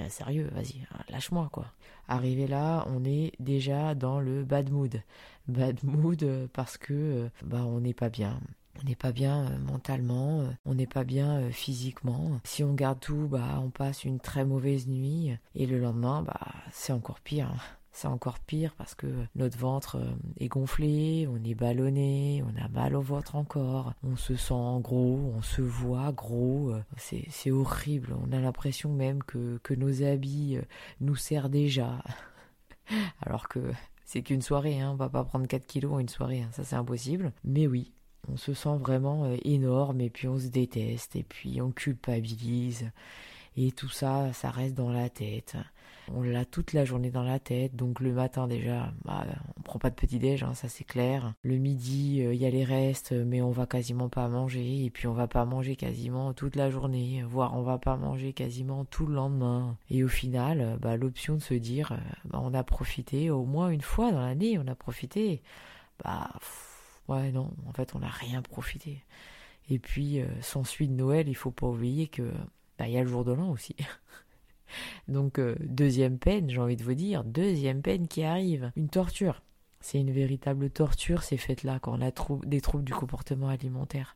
sérieux, 0.09 0.49
vas-y, 0.53 0.81
hein, 0.91 0.99
lâche-moi 1.09 1.49
quoi. 1.51 1.67
Arrivé 2.07 2.47
là, 2.47 2.85
on 2.89 3.05
est 3.05 3.33
déjà 3.39 3.95
dans 3.95 4.19
le 4.19 4.43
bad 4.43 4.69
mood. 4.71 5.01
Bad 5.47 5.83
mood 5.83 6.23
euh, 6.23 6.47
parce 6.53 6.77
que 6.77 7.29
bah 7.43 7.63
on 7.65 7.79
n'est 7.81 7.93
pas 7.93 8.09
bien 8.09 8.39
on 8.81 8.87
n'est 8.87 8.95
pas 8.95 9.11
bien 9.11 9.45
euh, 9.45 9.57
mentalement, 9.59 10.41
euh, 10.41 10.49
on 10.65 10.75
n'est 10.75 10.87
pas 10.87 11.03
bien 11.03 11.39
euh, 11.39 11.51
physiquement. 11.51 12.39
Si 12.43 12.63
on 12.63 12.73
garde 12.73 12.99
tout, 12.99 13.27
bah 13.29 13.59
on 13.63 13.69
passe 13.69 14.03
une 14.03 14.19
très 14.19 14.45
mauvaise 14.45 14.87
nuit 14.87 15.37
et 15.55 15.65
le 15.65 15.79
lendemain, 15.79 16.21
bah 16.21 16.39
c'est 16.71 16.93
encore 16.93 17.19
pire. 17.19 17.47
Hein. 17.47 17.59
C'est 17.91 18.07
encore 18.07 18.37
pire 18.37 18.75
parce 18.77 18.93
que 18.93 19.07
notre 19.35 19.57
ventre 19.57 19.99
est 20.39 20.49
gonflé, 20.49 21.27
on 21.27 21.43
est 21.43 21.55
ballonné, 21.55 22.43
on 22.45 22.63
a 22.63 22.67
mal 22.67 22.95
au 22.95 23.01
ventre 23.01 23.35
encore, 23.35 23.93
on 24.03 24.15
se 24.15 24.35
sent 24.35 24.81
gros, 24.81 25.33
on 25.35 25.41
se 25.41 25.63
voit 25.63 26.11
gros, 26.11 26.75
c'est 26.97 27.49
horrible. 27.49 28.15
On 28.23 28.31
a 28.31 28.39
l'impression 28.39 28.93
même 28.93 29.23
que, 29.23 29.59
que 29.63 29.73
nos 29.73 30.03
habits 30.03 30.59
nous 31.01 31.15
servent 31.15 31.49
déjà. 31.49 32.03
Alors 33.25 33.47
que 33.47 33.71
c'est 34.05 34.21
qu'une 34.21 34.43
soirée, 34.43 34.79
hein. 34.79 34.91
on 34.91 34.95
va 34.95 35.09
pas 35.09 35.23
prendre 35.23 35.47
4 35.47 35.65
kilos 35.65 35.93
en 35.93 35.99
une 35.99 36.07
soirée, 36.07 36.43
hein. 36.43 36.49
ça 36.51 36.63
c'est 36.63 36.75
impossible. 36.75 37.33
Mais 37.43 37.65
oui, 37.65 37.91
on 38.31 38.37
se 38.37 38.53
sent 38.53 38.77
vraiment 38.79 39.25
euh, 39.25 39.37
énorme 39.43 40.01
et 40.01 40.09
puis 40.09 40.27
on 40.27 40.37
se 40.39 40.47
déteste 40.47 41.15
et 41.15 41.23
puis 41.23 41.61
on 41.61 41.71
culpabilise 41.71 42.91
Et 43.55 43.71
tout 43.71 43.89
ça, 43.89 44.31
ça 44.33 44.51
reste 44.51 44.75
dans 44.75 44.91
la 44.91 45.09
tête. 45.09 45.57
On 46.13 46.21
l'a 46.21 46.45
toute 46.45 46.71
la 46.73 46.85
journée 46.85 47.11
dans 47.11 47.23
la 47.23 47.39
tête. 47.39 47.75
Donc 47.75 47.99
le 47.99 48.13
matin 48.13 48.47
déjà, 48.47 48.93
bah, 49.03 49.25
on 49.57 49.61
prend 49.61 49.79
pas 49.79 49.89
de 49.89 49.95
petit 49.95 50.19
déj, 50.19 50.43
hein, 50.43 50.53
ça 50.53 50.69
c'est 50.69 50.83
clair. 50.83 51.33
Le 51.41 51.57
midi, 51.57 52.21
euh, 52.21 52.33
il 52.33 52.41
y 52.41 52.45
a 52.45 52.49
les 52.49 52.63
restes, 52.63 53.11
mais 53.11 53.41
on 53.41 53.51
va 53.51 53.65
quasiment 53.65 54.09
pas 54.09 54.27
manger. 54.27 54.85
Et 54.85 54.89
puis 54.89 55.07
on 55.07 55.13
va 55.13 55.27
pas 55.27 55.45
manger 55.45 55.75
quasiment 55.75 56.33
toute 56.33 56.55
la 56.55 56.69
journée, 56.69 57.23
voire 57.27 57.57
on 57.57 57.63
va 57.63 57.77
pas 57.77 57.97
manger 57.97 58.33
quasiment 58.33 58.85
tout 58.85 59.05
le 59.05 59.15
lendemain. 59.15 59.77
Et 59.89 60.03
au 60.03 60.07
final, 60.07 60.77
bah, 60.81 60.95
l'option 60.97 61.35
de 61.35 61.41
se 61.41 61.53
dire, 61.53 61.91
euh, 61.93 61.97
bah, 62.25 62.39
on 62.41 62.53
a 62.53 62.63
profité 62.63 63.29
au 63.29 63.45
moins 63.45 63.69
une 63.69 63.81
fois 63.81 64.11
dans 64.11 64.21
l'année, 64.21 64.57
on 64.59 64.67
a 64.67 64.75
profité. 64.75 65.41
Bah 66.03 66.29
ouais 67.07 67.31
non, 67.31 67.51
en 67.67 67.73
fait 67.73 67.95
on 67.95 67.99
n'a 67.99 68.09
rien 68.09 68.41
profité. 68.41 69.03
Et 69.69 69.79
puis 69.79 70.21
sans 70.41 70.63
suite 70.63 70.91
de 70.91 70.95
Noël, 70.95 71.27
il 71.27 71.35
faut 71.35 71.51
pas 71.51 71.67
oublier 71.67 72.07
que 72.07 72.31
bah, 72.77 72.87
y 72.87 72.97
a 72.97 73.01
le 73.01 73.09
jour 73.09 73.25
de 73.25 73.33
l'an 73.33 73.51
aussi. 73.51 73.75
Donc 75.07 75.39
euh, 75.39 75.55
deuxième 75.59 76.19
peine, 76.19 76.49
j'ai 76.49 76.59
envie 76.59 76.75
de 76.75 76.83
vous 76.83 76.93
dire, 76.93 77.23
deuxième 77.23 77.81
peine 77.81 78.07
qui 78.07 78.23
arrive, 78.23 78.71
une 78.75 78.89
torture. 78.89 79.41
C'est 79.79 79.99
une 79.99 80.11
véritable 80.11 80.69
torture 80.69 81.23
ces 81.23 81.37
fêtes-là 81.37 81.79
quand 81.79 81.97
on 81.97 82.01
a 82.01 82.11
des 82.45 82.61
troubles 82.61 82.83
du 82.83 82.93
comportement 82.93 83.49
alimentaire. 83.49 84.15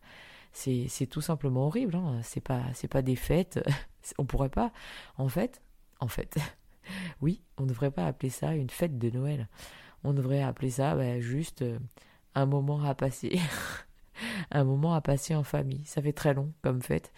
C'est, 0.54 0.90
tout 1.10 1.22
simplement 1.22 1.68
horrible. 1.68 1.96
Hein. 1.96 2.20
C'est 2.24 2.42
pas 2.42 2.64
pas 2.90 3.02
des 3.02 3.16
fêtes. 3.16 3.64
on 4.18 4.26
pourrait 4.26 4.50
pas. 4.50 4.74
En 5.18 5.30
fait, 5.30 5.62
en 6.00 6.08
fait, 6.08 6.36
oui, 7.22 7.42
on 7.58 7.64
ne 7.64 7.70
devrait 7.70 7.92
pas 7.92 8.06
appeler 8.06 8.30
ça 8.30 8.54
une 8.54 8.70
fête 8.70 8.98
de 8.98 9.10
Noël. 9.12 9.48
On 10.04 10.14
devrait 10.14 10.42
appeler 10.42 10.72
ça 10.72 10.96
bah, 10.96 11.20
juste 11.20 11.62
euh, 11.62 11.80
un 12.36 12.46
moment 12.46 12.84
à 12.84 12.96
passer. 12.96 13.40
un 14.52 14.64
moment 14.64 14.94
à 14.94 15.02
passer 15.02 15.36
en 15.36 15.44
famille. 15.44 15.86
Ça 15.86 16.02
fait 16.02 16.14
très 16.14 16.34
long 16.34 16.52
comme 16.62 16.82
fête, 16.82 17.12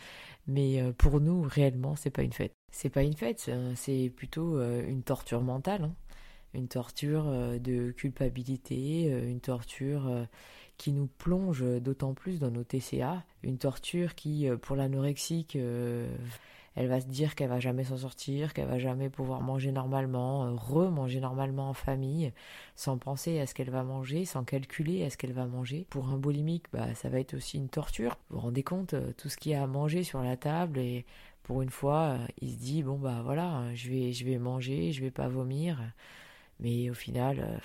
mais 0.48 0.82
euh, 0.82 0.91
pour 0.93 1.20
nous 1.20 1.41
réellement 1.41 1.96
c'est 1.96 2.10
pas 2.10 2.24
une 2.24 2.34
fête 2.34 2.53
c'est 2.74 2.89
pas 2.89 3.03
une 3.03 3.15
fête, 3.15 3.51
c'est 3.75 4.12
plutôt 4.13 4.58
euh, 4.58 4.86
une 4.86 5.03
torture 5.03 5.41
mentale, 5.41 5.84
hein. 5.84 5.96
une 6.55 6.67
torture 6.67 7.25
euh, 7.27 7.60
de 7.60 7.91
culpabilité, 7.91 9.05
une 9.05 9.39
torture 9.39 10.27
qui 10.77 10.91
nous 10.91 11.05
plonge 11.05 11.63
d'autant 11.82 12.15
plus 12.15 12.39
dans 12.39 12.50
nos 12.50 12.63
TCA, 12.63 13.24
une 13.43 13.60
torture 13.60 14.15
qui, 14.15 14.48
pour 14.63 14.75
l'anorexique, 14.75 15.55
elle 16.75 16.88
va 16.88 17.00
se 17.00 17.08
dire 17.08 17.36
qu'elle 17.36 17.50
va 17.50 17.60
jamais 17.60 17.84
s'en 17.84 17.98
sortir, 17.98 18.53
qu'elle 18.53 18.68
va 18.68 18.80
jamais 18.80 19.10
pouvoir 19.10 19.42
manger 19.42 19.72
normalement, 19.72 20.56
remanger 20.56 21.20
normalement 21.20 21.70
en 21.70 21.74
famille, 21.74 22.34
sans 22.75 22.98
penser 22.98 23.39
à 23.39 23.48
ce 23.48 23.53
qu'elle 23.53 23.70
va 23.70 23.84
manger, 23.84 24.25
sans 24.25 24.44
calculer 24.44 25.03
à 25.06 25.10
ce 25.10 25.18
qu'elle 25.18 25.34
va 25.34 25.46
manger. 25.46 25.86
Pour 25.89 26.10
un 26.10 26.18
boulimique, 26.18 26.65
bah, 26.74 26.94
ça 26.96 27.10
va 27.10 27.20
être 27.20 27.36
aussi 27.36 27.58
une 27.58 27.70
torture. 27.70 28.18
Vous 28.30 28.38
vous 28.38 28.42
rendez 28.42 28.63
compte, 28.63 28.96
tout 29.18 29.30
ce 29.30 29.38
qu'il 29.38 29.51
y 29.51 29.56
a 29.56 29.63
à 29.63 29.68
manger 29.68 30.03
sur 30.03 30.22
la 30.22 30.38
table 30.38 30.80
et 30.80 31.06
pour 31.44 31.62
une 31.62 31.70
fois, 31.70 32.18
euh, 32.18 32.27
il 32.42 32.51
se 32.51 32.58
dit 32.58 32.84
bon 32.84 32.98
bah 32.98 33.22
voilà, 33.24 33.63
je 33.75 33.89
vais 33.89 34.13
je 34.13 34.25
vais 34.25 34.38
manger, 34.38 34.92
je 34.94 35.01
vais 35.01 35.12
pas 35.12 35.27
vomir, 35.27 35.80
mais 36.60 36.89
au 36.89 36.94
final, 36.94 37.39
euh, 37.39 37.58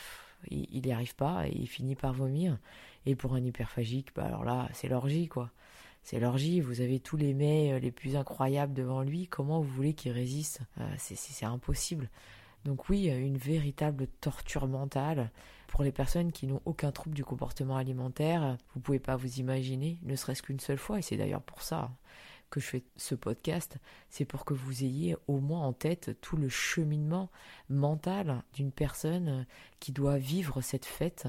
il 0.51 0.83
n'y 0.83 0.93
arrive 0.93 1.15
pas 1.15 1.47
et 1.49 1.53
il 1.55 1.69
finit 1.69 1.95
par 1.97 2.13
vomir. 2.13 2.59
Et 3.07 3.15
pour 3.17 3.35
un 3.35 3.45
hyperphagique, 3.45 4.15
bah 4.15 4.27
alors 4.27 4.45
là, 4.45 4.69
c'est 4.75 4.89
l'orgie 4.89 5.29
quoi. 5.29 5.51
C'est 6.11 6.21
l'orgie, 6.21 6.63
vous 6.63 6.81
avez 6.81 7.01
tous 7.01 7.19
les 7.19 7.35
mets 7.35 7.75
euh, 7.75 7.79
les 7.79 7.91
plus 7.91 8.17
incroyables 8.17 8.73
devant 8.73 9.03
lui, 9.03 9.27
comment 9.27 9.61
vous 9.61 9.69
voulez 9.69 9.93
qu'il 9.93 10.13
résiste? 10.13 10.63
C'est 10.97 11.45
impossible. 11.45 12.09
Donc 12.65 12.89
oui, 12.89 13.09
une 13.09 13.37
véritable 13.37 14.07
torture 14.23 14.67
mentale. 14.69 15.31
Pour 15.67 15.85
les 15.85 15.93
personnes 15.93 16.33
qui 16.33 16.47
n'ont 16.47 16.63
aucun 16.65 16.93
trouble 16.93 17.15
du 17.15 17.27
comportement 17.27 17.77
alimentaire, 17.77 18.57
vous 18.73 18.81
pouvez 18.81 19.01
pas 19.01 19.17
vous 19.17 19.39
imaginer, 19.39 19.99
ne 20.03 20.17
serait-ce 20.17 20.43
qu'une 20.43 20.61
seule 20.61 20.79
fois, 20.79 20.99
et 20.99 21.03
c'est 21.03 21.19
d'ailleurs 21.19 21.43
pour 21.43 21.61
ça 21.61 21.91
que 22.49 22.59
je 22.59 22.65
fais 22.65 22.85
ce 22.97 23.15
podcast, 23.15 23.77
c'est 24.09 24.25
pour 24.25 24.47
que 24.47 24.55
vous 24.55 24.85
ayez 24.85 25.15
au 25.27 25.41
moins 25.41 25.61
en 25.61 25.75
tête 25.75 26.19
tout 26.23 26.39
le 26.39 26.49
cheminement 26.49 27.29
mental 27.69 28.43
d'une 28.55 28.73
personne 28.73 29.45
qui 29.79 29.93
doit 29.93 30.17
vivre 30.17 30.63
cette 30.63 30.87
fête, 30.87 31.29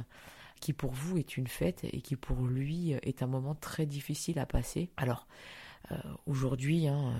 qui 0.59 0.73
pour 0.73 0.91
vous 0.91 1.17
est 1.17 1.37
une 1.37 1.47
fête 1.47 1.83
et 1.83 2.01
qui 2.01 2.15
pour 2.15 2.45
lui 2.45 2.91
est 2.91 3.23
un 3.23 3.27
moment 3.27 3.55
très 3.55 3.85
difficile 3.85 4.39
à 4.39 4.45
passer. 4.45 4.89
Alors, 4.97 5.27
euh, 5.91 5.97
aujourd'hui, 6.25 6.87
hein, 6.87 7.13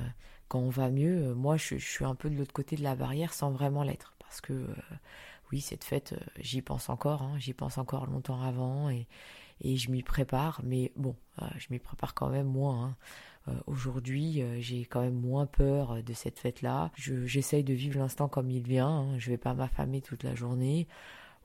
quand 0.48 0.60
on 0.60 0.69
va 0.69 0.89
mieux, 0.89 1.34
moi 1.34 1.58
je, 1.58 1.75
suis 1.75 2.05
un 2.05 2.15
peu 2.15 2.29
de 2.29 2.36
l'autre 2.36 2.53
côté 2.53 2.75
de 2.75 2.84
la 2.84 2.96
barrière 2.96 3.34
sans 3.34 3.51
vraiment 3.51 3.84
l'être, 3.84 4.15
parce 4.19 4.41
que 4.41 4.53
euh, 4.53 4.75
oui, 5.51 5.62
cette 5.62 5.84
fête, 5.84 6.13
euh, 6.13 6.25
j'y 6.39 6.62
pense 6.62 6.89
encore, 6.89 7.22
hein, 7.24 7.36
j'y 7.38 7.53
pense 7.53 7.77
encore 7.77 8.05
longtemps 8.05 8.41
avant 8.41 8.89
et, 8.89 9.08
et 9.62 9.77
je 9.77 9.91
m'y 9.91 10.03
prépare, 10.03 10.62
mais 10.63 10.91
bon, 10.96 11.15
je 11.58 11.67
m'y 11.69 11.79
prépare 11.79 12.13
quand 12.13 12.29
même 12.29 12.48
moins. 12.48 12.86
Hein. 12.86 12.96
Euh, 13.50 13.53
aujourd'hui, 13.67 14.41
euh, 14.41 14.60
j'ai 14.60 14.86
quand 14.86 15.01
même 15.01 15.19
moins 15.19 15.46
peur 15.46 15.91
euh, 15.91 16.01
de 16.01 16.13
cette 16.13 16.39
fête-là. 16.39 16.91
J'essaye 16.96 17.63
de 17.63 17.74
vivre 17.74 18.00
l'instant 18.00 18.27
comme 18.27 18.50
il 18.50 18.63
vient. 18.63 19.17
Je 19.17 19.29
vais 19.29 19.38
pas 19.38 19.53
m'affamer 19.53 20.01
toute 20.01 20.24
la 20.24 20.36
journée. 20.36 20.88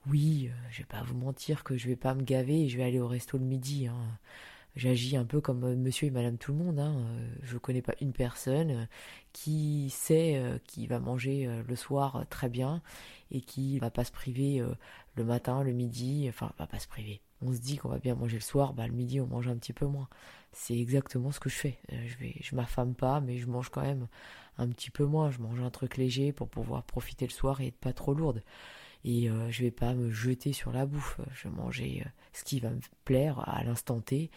Oui, 0.07 0.49
je 0.69 0.79
vais 0.79 0.85
pas 0.85 1.03
vous 1.03 1.17
mentir 1.17 1.63
que 1.63 1.77
je 1.77 1.87
vais 1.87 1.95
pas 1.95 2.13
me 2.13 2.23
gaver 2.23 2.63
et 2.63 2.69
je 2.69 2.77
vais 2.77 2.83
aller 2.83 2.99
au 2.99 3.07
resto 3.07 3.37
le 3.37 3.45
midi. 3.45 3.87
Hein. 3.87 4.19
J'agis 4.75 5.17
un 5.17 5.25
peu 5.25 5.41
comme 5.41 5.75
monsieur 5.75 6.07
et 6.07 6.11
madame 6.11 6.37
tout 6.37 6.51
le 6.51 6.57
monde. 6.59 6.79
Hein. 6.79 7.01
Je 7.43 7.57
connais 7.57 7.81
pas 7.81 7.95
une 8.01 8.13
personne 8.13 8.87
qui 9.33 9.89
sait 9.89 10.41
qui 10.67 10.85
va 10.85 10.99
manger 10.99 11.49
le 11.65 11.75
soir 11.75 12.25
très 12.29 12.49
bien 12.49 12.81
et 13.31 13.41
qui 13.41 13.79
va 13.79 13.89
pas 13.89 14.03
se 14.03 14.11
priver 14.11 14.61
le 15.15 15.23
matin, 15.23 15.63
le 15.63 15.71
midi, 15.71 16.25
enfin 16.29 16.51
va 16.59 16.67
pas 16.67 16.79
se 16.79 16.87
priver. 16.87 17.21
On 17.41 17.53
se 17.53 17.59
dit 17.59 17.77
qu'on 17.77 17.89
va 17.89 17.99
bien 17.99 18.15
manger 18.15 18.35
le 18.35 18.41
soir, 18.41 18.73
bah 18.73 18.85
le 18.85 18.93
midi 18.93 19.21
on 19.21 19.27
mange 19.27 19.47
un 19.47 19.55
petit 19.55 19.73
peu 19.73 19.85
moins 19.85 20.09
c'est 20.55 20.77
exactement 20.77 21.31
ce 21.31 21.39
que 21.39 21.49
je 21.49 21.55
fais. 21.55 21.77
Euh, 21.91 22.07
je 22.07 22.17
vais, 22.17 22.35
je 22.41 22.55
m'affame 22.55 22.95
pas, 22.95 23.19
mais 23.19 23.37
je 23.37 23.47
mange 23.47 23.69
quand 23.69 23.81
même 23.81 24.07
un 24.57 24.67
petit 24.69 24.89
peu 24.89 25.05
moins. 25.05 25.29
Je 25.29 25.39
mange 25.39 25.59
un 25.59 25.69
truc 25.69 25.97
léger 25.97 26.31
pour 26.31 26.47
pouvoir 26.47 26.83
profiter 26.83 27.25
le 27.27 27.31
soir 27.31 27.61
et 27.61 27.67
être 27.67 27.77
pas 27.77 27.93
trop 27.93 28.13
lourde. 28.13 28.41
Et 29.05 29.29
euh, 29.29 29.49
je 29.51 29.61
vais 29.61 29.71
pas 29.71 29.93
me 29.93 30.11
jeter 30.11 30.51
sur 30.51 30.71
la 30.71 30.85
bouffe. 30.85 31.21
Je 31.33 31.47
vais 31.47 31.55
manger 31.55 32.03
euh, 32.05 32.09
ce 32.33 32.43
qui 32.43 32.59
va 32.59 32.71
me 32.71 32.79
plaire 33.05 33.47
à 33.47 33.63
l'instant 33.63 34.01
T. 34.01 34.31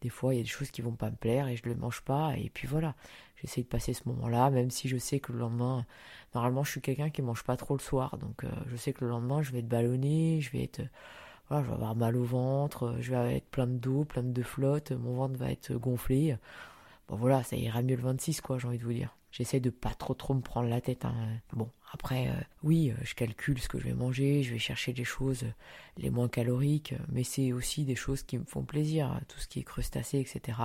Des 0.00 0.08
fois, 0.08 0.32
il 0.32 0.38
y 0.38 0.40
a 0.40 0.44
des 0.44 0.48
choses 0.48 0.70
qui 0.70 0.80
vont 0.80 0.94
pas 0.94 1.10
me 1.10 1.16
plaire 1.16 1.48
et 1.48 1.56
je 1.56 1.68
ne 1.68 1.74
le 1.74 1.78
mange 1.78 2.00
pas. 2.02 2.34
Et 2.36 2.48
puis 2.48 2.66
voilà, 2.66 2.94
j'essaie 3.36 3.62
de 3.62 3.66
passer 3.66 3.92
ce 3.92 4.08
moment-là, 4.08 4.50
même 4.50 4.70
si 4.70 4.88
je 4.88 4.96
sais 4.96 5.20
que 5.20 5.32
le 5.32 5.38
lendemain, 5.38 5.84
normalement, 6.34 6.64
je 6.64 6.70
suis 6.70 6.80
quelqu'un 6.80 7.10
qui 7.10 7.20
mange 7.22 7.44
pas 7.44 7.56
trop 7.56 7.76
le 7.76 7.82
soir. 7.82 8.16
Donc, 8.18 8.44
je 8.66 8.76
sais 8.76 8.92
que 8.92 9.04
le 9.04 9.10
lendemain, 9.10 9.42
je 9.42 9.52
vais 9.52 9.60
être 9.60 9.68
ballonné, 9.68 10.40
je 10.40 10.50
vais 10.50 10.64
être 10.64 10.82
je 11.50 11.66
vais 11.66 11.72
avoir 11.72 11.94
mal 11.94 12.16
au 12.16 12.24
ventre, 12.24 12.96
je 13.00 13.14
vais 13.14 13.36
être 13.36 13.50
plein 13.50 13.66
d'eau, 13.66 14.04
plein 14.04 14.22
de 14.22 14.42
flotte, 14.42 14.92
mon 14.92 15.14
ventre 15.14 15.38
va 15.38 15.50
être 15.50 15.74
gonflé. 15.74 16.36
Bon 17.08 17.16
voilà, 17.16 17.42
ça 17.42 17.56
ira 17.56 17.82
mieux 17.82 17.96
le 17.96 18.02
26 18.02 18.40
quoi, 18.40 18.58
j'ai 18.58 18.68
envie 18.68 18.78
de 18.78 18.84
vous 18.84 18.92
dire. 18.92 19.16
J'essaie 19.30 19.60
de 19.60 19.70
pas 19.70 19.94
trop 19.94 20.14
trop 20.14 20.34
me 20.34 20.40
prendre 20.40 20.68
la 20.68 20.80
tête. 20.80 21.04
Hein. 21.04 21.14
Bon, 21.52 21.70
après, 21.92 22.28
euh, 22.28 22.32
oui, 22.62 22.90
euh, 22.90 22.94
je 23.04 23.14
calcule 23.14 23.60
ce 23.60 23.68
que 23.68 23.78
je 23.78 23.84
vais 23.84 23.94
manger, 23.94 24.42
je 24.42 24.52
vais 24.52 24.58
chercher 24.58 24.92
des 24.92 25.04
choses 25.04 25.44
les 25.98 26.10
moins 26.10 26.28
caloriques, 26.28 26.94
mais 27.10 27.22
c'est 27.22 27.52
aussi 27.52 27.84
des 27.84 27.94
choses 27.94 28.22
qui 28.22 28.38
me 28.38 28.44
font 28.44 28.62
plaisir, 28.62 29.20
tout 29.28 29.38
ce 29.38 29.46
qui 29.46 29.60
est 29.60 29.64
crustacé, 29.64 30.18
etc. 30.18 30.58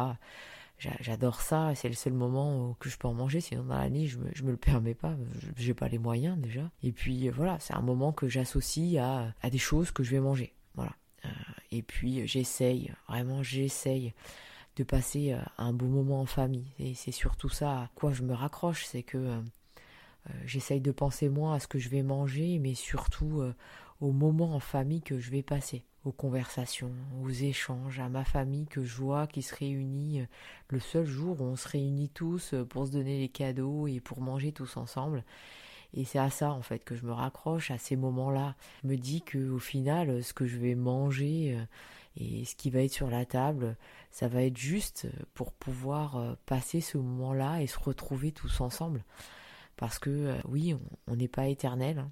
J'adore 0.79 1.41
ça, 1.41 1.73
c'est 1.75 1.89
le 1.89 1.95
seul 1.95 2.13
moment 2.13 2.75
que 2.79 2.87
je 2.87 2.97
peux 2.97 3.07
en 3.07 3.13
manger, 3.13 3.41
sinon 3.41 3.63
dans 3.63 3.77
l'année 3.77 4.05
je 4.05 4.19
me, 4.19 4.25
me 4.43 4.51
le 4.51 4.57
permets 4.57 4.93
pas, 4.93 5.15
j'ai 5.57 5.73
pas 5.73 5.87
les 5.87 5.97
moyens 5.97 6.37
déjà. 6.37 6.69
Et 6.83 6.91
puis 6.91 7.29
voilà, 7.29 7.57
c'est 7.59 7.73
un 7.73 7.81
moment 7.81 8.11
que 8.13 8.27
j'associe 8.27 9.01
à, 9.03 9.33
à 9.41 9.49
des 9.49 9.57
choses 9.57 9.91
que 9.91 10.03
je 10.03 10.11
vais 10.11 10.19
manger. 10.19 10.53
Voilà. 10.75 10.93
Euh, 11.25 11.29
et 11.71 11.81
puis 11.81 12.27
j'essaye, 12.27 12.93
vraiment 13.07 13.43
j'essaye 13.43 14.13
de 14.75 14.83
passer 14.83 15.33
euh, 15.33 15.41
un 15.57 15.73
bon 15.73 15.87
moment 15.87 16.21
en 16.21 16.25
famille. 16.25 16.71
Et 16.79 16.93
c'est 16.93 17.11
surtout 17.11 17.49
ça 17.49 17.71
à 17.71 17.89
quoi 17.95 18.13
je 18.13 18.23
me 18.23 18.33
raccroche, 18.33 18.85
c'est 18.85 19.03
que 19.03 19.17
euh, 19.17 19.41
j'essaye 20.45 20.81
de 20.81 20.91
penser 20.91 21.29
moins 21.29 21.53
à 21.53 21.59
ce 21.59 21.67
que 21.67 21.79
je 21.79 21.89
vais 21.89 22.03
manger, 22.03 22.59
mais 22.59 22.73
surtout 22.73 23.41
aux 24.01 24.11
moments 24.11 24.53
en 24.53 24.59
famille 24.59 25.01
que 25.01 25.19
je 25.19 25.31
vais 25.31 25.43
passer, 25.43 25.83
aux 26.05 26.11
conversations, 26.11 26.91
aux 27.21 27.29
échanges, 27.29 27.99
à 27.99 28.09
ma 28.09 28.23
famille 28.23 28.67
que 28.67 28.83
je 28.83 28.95
vois 28.95 29.27
qui 29.27 29.41
se 29.41 29.55
réunit 29.55 30.23
le 30.69 30.79
seul 30.79 31.05
jour 31.05 31.41
où 31.41 31.45
on 31.45 31.55
se 31.55 31.67
réunit 31.67 32.09
tous 32.09 32.53
pour 32.69 32.87
se 32.87 32.91
donner 32.91 33.19
les 33.19 33.29
cadeaux 33.29 33.87
et 33.87 33.99
pour 33.99 34.21
manger 34.21 34.51
tous 34.51 34.77
ensemble. 34.77 35.23
Et 35.93 36.05
c'est 36.05 36.19
à 36.19 36.29
ça 36.29 36.51
en 36.51 36.61
fait 36.61 36.83
que 36.83 36.95
je 36.95 37.05
me 37.05 37.11
raccroche 37.11 37.71
à 37.71 37.77
ces 37.77 37.95
moments-là. 37.95 38.55
Je 38.83 38.87
me 38.89 38.97
dis 38.97 39.21
que 39.21 39.49
au 39.49 39.59
final, 39.59 40.23
ce 40.23 40.33
que 40.33 40.45
je 40.45 40.57
vais 40.57 40.75
manger 40.75 41.57
euh, 41.57 41.63
et 42.17 42.45
ce 42.45 42.55
qui 42.55 42.69
va 42.69 42.81
être 42.81 42.93
sur 42.93 43.09
la 43.09 43.25
table, 43.25 43.75
ça 44.11 44.27
va 44.27 44.43
être 44.43 44.57
juste 44.57 45.07
pour 45.33 45.51
pouvoir 45.53 46.17
euh, 46.17 46.35
passer 46.45 46.81
ce 46.81 46.97
moment-là 46.97 47.61
et 47.61 47.67
se 47.67 47.79
retrouver 47.79 48.31
tous 48.31 48.61
ensemble. 48.61 49.03
Parce 49.77 49.99
que 49.99 50.09
euh, 50.09 50.35
oui, 50.47 50.75
on 51.07 51.15
n'est 51.15 51.27
pas 51.27 51.47
éternel. 51.47 51.99
Hein. 51.99 52.11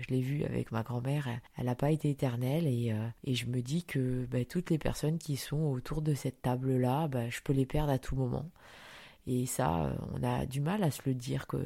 je 0.00 0.14
l'ai 0.14 0.20
vu 0.20 0.44
avec 0.44 0.70
ma 0.72 0.82
grand-mère, 0.82 1.28
elle 1.56 1.66
n'a 1.66 1.74
pas 1.74 1.90
été 1.90 2.10
éternelle 2.10 2.66
et, 2.66 2.94
et 3.24 3.34
je 3.34 3.46
me 3.46 3.60
dis 3.60 3.84
que 3.84 4.24
bah, 4.26 4.44
toutes 4.44 4.70
les 4.70 4.78
personnes 4.78 5.18
qui 5.18 5.36
sont 5.36 5.64
autour 5.64 6.00
de 6.02 6.14
cette 6.14 6.40
table-là, 6.42 7.08
bah, 7.08 7.28
je 7.28 7.40
peux 7.42 7.52
les 7.52 7.66
perdre 7.66 7.92
à 7.92 7.98
tout 7.98 8.16
moment. 8.16 8.48
Et 9.26 9.44
ça, 9.44 9.92
on 10.14 10.22
a 10.22 10.46
du 10.46 10.60
mal 10.60 10.82
à 10.82 10.90
se 10.90 11.02
le 11.04 11.14
dire 11.14 11.46
que 11.46 11.58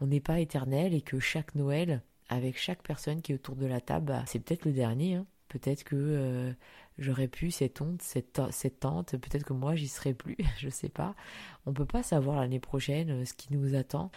on 0.00 0.06
n'est 0.06 0.20
pas 0.20 0.40
éternel 0.40 0.94
et 0.94 1.02
que 1.02 1.18
chaque 1.20 1.54
Noël, 1.54 2.02
avec 2.28 2.56
chaque 2.56 2.82
personne 2.82 3.20
qui 3.20 3.32
est 3.32 3.34
autour 3.34 3.56
de 3.56 3.66
la 3.66 3.80
table, 3.80 4.06
bah, 4.06 4.22
c'est 4.26 4.38
peut-être 4.38 4.64
le 4.64 4.72
dernier. 4.72 5.16
Hein. 5.16 5.26
peut-être 5.48 5.84
que 5.84 6.54
j'aurais 6.98 7.28
pu 7.28 7.50
cette 7.50 7.80
honte, 7.80 8.02
cette, 8.02 8.32
tante, 8.80 9.16
peut-être 9.16 9.44
que 9.44 9.52
moi 9.52 9.74
j'y 9.74 9.88
serais 9.88 10.14
plus, 10.14 10.36
je 10.58 10.68
sais 10.68 10.88
pas. 10.88 11.14
On 11.66 11.72
peut 11.72 11.86
pas 11.86 12.02
savoir 12.02 12.40
l'année 12.40 12.60
prochaine 12.60 13.24
ce 13.24 13.34
qui 13.34 13.52
nous 13.52 13.74
attend 13.74 14.10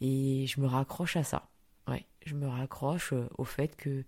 et 0.00 0.46
je 0.46 0.60
me 0.60 0.66
raccroche 0.66 1.16
à 1.16 1.24
ça. 1.24 1.48
Ouais, 1.88 2.06
je 2.24 2.34
me 2.34 2.46
raccroche 2.46 3.14
au 3.36 3.44
fait 3.44 3.76
que 3.76 4.04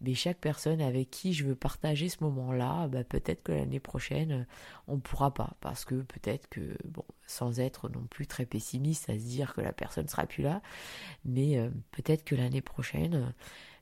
mais 0.00 0.14
chaque 0.14 0.38
personne 0.38 0.80
avec 0.80 1.10
qui 1.10 1.34
je 1.34 1.44
veux 1.44 1.54
partager 1.54 2.08
ce 2.08 2.24
moment-là, 2.24 2.88
bah, 2.88 3.04
peut-être 3.04 3.42
que 3.42 3.52
l'année 3.52 3.80
prochaine, 3.80 4.46
on 4.88 4.96
ne 4.96 5.00
pourra 5.00 5.34
pas. 5.34 5.56
Parce 5.60 5.84
que 5.84 5.96
peut-être 5.96 6.48
que, 6.48 6.76
bon, 6.86 7.04
sans 7.26 7.60
être 7.60 7.88
non 7.90 8.06
plus 8.08 8.26
très 8.26 8.46
pessimiste 8.46 9.10
à 9.10 9.18
se 9.18 9.24
dire 9.24 9.54
que 9.54 9.60
la 9.60 9.72
personne 9.72 10.08
sera 10.08 10.26
plus 10.26 10.42
là, 10.42 10.62
mais 11.24 11.58
euh, 11.58 11.68
peut-être 11.92 12.24
que 12.24 12.34
l'année 12.34 12.62
prochaine, 12.62 13.34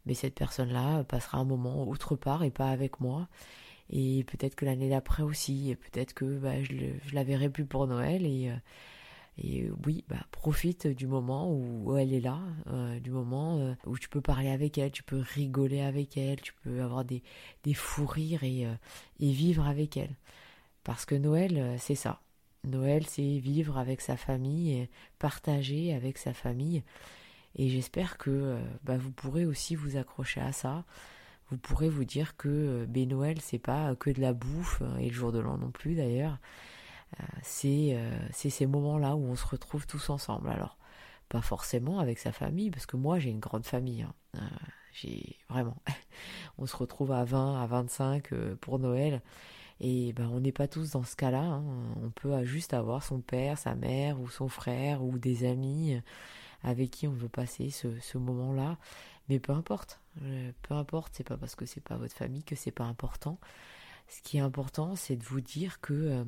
mais 0.07 0.15
cette 0.15 0.35
personne-là 0.35 1.05
passera 1.05 1.39
un 1.39 1.45
moment 1.45 1.87
autre 1.89 2.17
part 2.17 2.43
et 2.43 2.51
pas 2.51 2.71
avec 2.71 3.01
moi. 3.01 3.29
Et 3.91 4.25
peut-être 4.25 4.57
que 4.57 4.65
l'année 4.65 4.91
d'après 4.91 5.23
aussi, 5.23 5.71
et 5.71 5.77
peut-être 5.77 6.15
que 6.15 6.25
bah, 6.39 6.63
je, 6.63 6.73
ne 6.73 7.15
la 7.15 7.25
verrai 7.25 7.49
plus 7.49 7.65
pour 7.65 7.87
Noël 7.87 8.27
et... 8.27 8.51
Euh, 8.51 8.57
et 9.41 9.71
oui, 9.87 10.05
bah, 10.09 10.27
profite 10.33 10.89
du 10.89 11.07
moment 11.07 11.53
où 11.53 11.97
elle 11.97 12.13
est 12.13 12.21
là, 12.21 12.41
euh, 12.69 12.99
du 12.99 13.11
moment 13.11 13.59
euh, 13.59 13.75
où 13.87 13.97
tu 13.97 14.09
peux 14.09 14.21
parler 14.21 14.49
avec 14.49 14.79
elle, 14.79 14.91
tu 14.91 15.05
peux 15.05 15.23
rigoler 15.35 15.81
avec 15.81 16.17
elle, 16.17 16.41
tu 16.41 16.53
peux 16.65 16.83
avoir 16.83 17.05
des, 17.05 17.23
des 17.63 17.75
fous 17.75 18.07
rires 18.07 18.43
et, 18.43 18.67
euh, 18.67 18.75
vivre 19.21 19.67
avec 19.67 19.97
elle. 19.97 20.17
Parce 20.83 21.05
que 21.05 21.15
Noël, 21.15 21.77
c'est 21.79 21.95
ça. 21.95 22.21
Noël, 22.65 23.07
c'est 23.07 23.39
vivre 23.39 23.79
avec 23.79 24.01
sa 24.01 24.17
famille, 24.17 24.89
partager 25.19 25.95
avec 25.95 26.19
sa 26.19 26.33
famille. 26.33 26.83
Et 27.57 27.69
j'espère 27.69 28.19
que 28.19 28.59
bah, 28.85 28.97
vous 28.97 29.13
pourrez 29.13 29.45
aussi 29.45 29.75
vous 29.75 29.97
accrocher 29.97 30.41
à 30.41 30.53
ça. 30.53 30.85
Vous 31.51 31.59
pourrez 31.59 31.89
vous 31.89 32.05
dire 32.05 32.37
que 32.37 32.87
ben 32.89 33.09
Noël, 33.09 33.39
c'est 33.41 33.59
pas 33.59 33.95
que 33.97 34.11
de 34.11 34.21
la 34.21 34.33
bouffe, 34.33 34.83
et 34.99 35.09
le 35.09 35.15
jour 35.15 35.31
de 35.31 35.39
l'an 35.39 35.59
non 35.59 35.71
plus 35.71 35.95
d'ailleurs. 35.95 36.39
Euh, 37.15 37.25
euh, 37.65 38.19
c'est 38.33 38.51
ces 38.51 38.67
moments-là 38.67 39.17
où 39.17 39.25
on 39.25 39.37
se 39.37 39.47
retrouve 39.47 39.87
tous 39.87 40.11
ensemble. 40.11 40.49
Alors, 40.51 40.79
pas 41.29 41.43
forcément 41.43 41.99
avec 41.99 42.19
sa 42.19 42.33
famille, 42.33 42.71
parce 42.71 42.87
que 42.87 42.97
moi 42.97 43.19
j'ai 43.19 43.31
une 43.31 43.41
grande 43.41 43.67
famille. 43.67 44.03
Hein. 44.03 44.15
Euh, 44.37 44.41
j'ai 44.93 45.37
vraiment. 45.49 45.77
on 46.59 46.67
se 46.67 46.77
retrouve 46.77 47.13
à 47.13 47.25
20, 47.25 47.63
à 47.63 47.67
25 47.67 48.35
pour 48.61 48.79
Noël. 48.79 49.23
Et 49.81 50.13
ben, 50.13 50.29
on 50.33 50.41
n'est 50.41 50.53
pas 50.53 50.67
tous 50.67 50.91
dans 50.91 51.05
ce 51.05 51.15
cas-là. 51.17 51.43
Hein. 51.43 51.65
On 52.03 52.11
peut 52.11 52.45
juste 52.45 52.75
avoir 52.75 53.05
son 53.05 53.21
père, 53.21 53.59
sa 53.59 53.75
mère, 53.75 54.21
ou 54.21 54.29
son 54.29 54.49
frère, 54.49 55.05
ou 55.05 55.19
des 55.19 55.49
amis 55.49 56.01
avec 56.65 56.91
qui 56.91 57.07
on 57.07 57.13
veut 57.13 57.29
passer 57.29 57.71
ce, 57.71 58.19
moment-là. 58.19 58.79
Mais 59.29 59.39
peu 59.39 59.53
importe. 59.53 60.01
peu 60.63 60.75
importe, 60.75 61.13
c'est 61.17 61.25
pas 61.25 61.37
parce 61.37 61.55
que 61.55 61.67
c'est 61.67 61.81
pas 61.81 61.97
votre 61.97 62.15
famille 62.15 62.43
que 62.43 62.57
c'est 62.57 62.73
pas 62.73 62.85
important. 62.85 63.39
Ce 64.09 64.21
qui 64.23 64.39
est 64.39 64.41
important, 64.41 64.97
c'est 64.97 65.17
de 65.17 65.25
vous 65.25 65.41
dire 65.41 65.81
que 65.81 66.25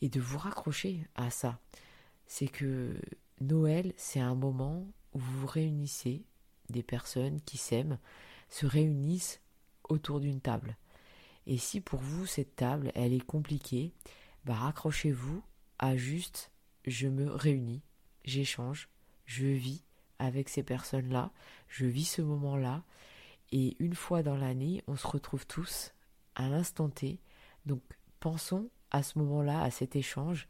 et 0.00 0.08
de 0.08 0.20
vous 0.20 0.38
raccrocher 0.38 1.06
à 1.14 1.30
ça. 1.30 1.58
C'est 2.26 2.48
que 2.48 3.00
Noël, 3.40 3.92
c'est 3.96 4.20
un 4.20 4.34
moment 4.34 4.86
où 5.12 5.18
vous 5.18 5.40
vous 5.40 5.46
réunissez, 5.46 6.24
des 6.68 6.82
personnes 6.82 7.40
qui 7.42 7.58
s'aiment, 7.58 7.98
se 8.48 8.66
réunissent 8.66 9.40
autour 9.88 10.20
d'une 10.20 10.40
table. 10.40 10.76
Et 11.46 11.58
si 11.58 11.80
pour 11.80 12.00
vous 12.00 12.26
cette 12.26 12.56
table, 12.56 12.90
elle 12.94 13.12
est 13.12 13.24
compliquée, 13.24 13.92
bah 14.44 14.54
raccrochez-vous 14.54 15.42
à 15.78 15.96
juste 15.96 16.50
je 16.86 17.08
me 17.08 17.30
réunis, 17.30 17.82
j'échange, 18.24 18.88
je 19.24 19.46
vis 19.46 19.82
avec 20.18 20.48
ces 20.48 20.62
personnes-là, 20.62 21.30
je 21.68 21.86
vis 21.86 22.04
ce 22.04 22.22
moment-là, 22.22 22.84
et 23.52 23.76
une 23.78 23.94
fois 23.94 24.22
dans 24.22 24.36
l'année, 24.36 24.82
on 24.86 24.96
se 24.96 25.06
retrouve 25.06 25.46
tous 25.46 25.92
à 26.34 26.48
l'instant 26.48 26.88
T. 26.88 27.20
Donc 27.64 27.82
pensons 28.20 28.70
à 28.90 29.02
ce 29.02 29.18
moment-là, 29.18 29.62
à 29.62 29.70
cet 29.70 29.96
échange 29.96 30.48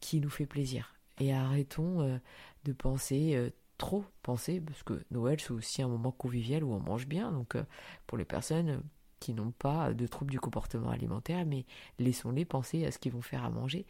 qui 0.00 0.20
nous 0.20 0.30
fait 0.30 0.46
plaisir. 0.46 0.94
Et 1.18 1.32
arrêtons 1.32 2.00
euh, 2.00 2.18
de 2.64 2.72
penser 2.72 3.34
euh, 3.36 3.50
trop 3.78 4.04
penser, 4.22 4.60
parce 4.60 4.82
que 4.82 5.04
Noël 5.10 5.40
c'est 5.40 5.52
aussi 5.52 5.82
un 5.82 5.88
moment 5.88 6.12
convivial 6.12 6.64
où 6.64 6.72
on 6.72 6.80
mange 6.80 7.06
bien, 7.06 7.32
donc 7.32 7.54
euh, 7.54 7.64
pour 8.06 8.18
les 8.18 8.24
personnes 8.24 8.82
qui 9.20 9.34
n'ont 9.34 9.52
pas 9.52 9.92
de 9.92 10.06
troubles 10.06 10.30
du 10.30 10.40
comportement 10.40 10.90
alimentaire, 10.90 11.44
mais 11.46 11.66
laissons-les 11.98 12.46
penser 12.46 12.86
à 12.86 12.90
ce 12.90 12.98
qu'ils 12.98 13.12
vont 13.12 13.20
faire 13.20 13.44
à 13.44 13.50
manger. 13.50 13.86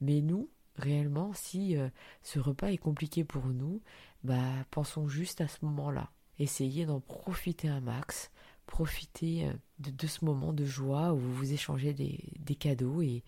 Mais 0.00 0.20
nous, 0.20 0.48
réellement, 0.74 1.32
si 1.34 1.76
ce 2.22 2.40
repas 2.40 2.72
est 2.72 2.78
compliqué 2.78 3.22
pour 3.22 3.46
nous, 3.46 3.80
bah 4.24 4.40
pensons 4.72 5.06
juste 5.06 5.40
à 5.40 5.46
ce 5.46 5.64
moment-là. 5.64 6.10
Essayez 6.40 6.84
d'en 6.84 6.98
profiter 6.98 7.68
un 7.68 7.80
max, 7.80 8.32
profitez 8.66 9.46
euh, 9.46 9.52
de, 9.78 10.06
ce 10.06 10.24
moment 10.24 10.52
de 10.52 10.64
joie 10.64 11.12
où 11.12 11.18
vous 11.18 11.34
vous 11.34 11.52
échangez 11.52 11.92
des, 11.92 12.54
cadeaux 12.54 13.02
et, 13.02 13.22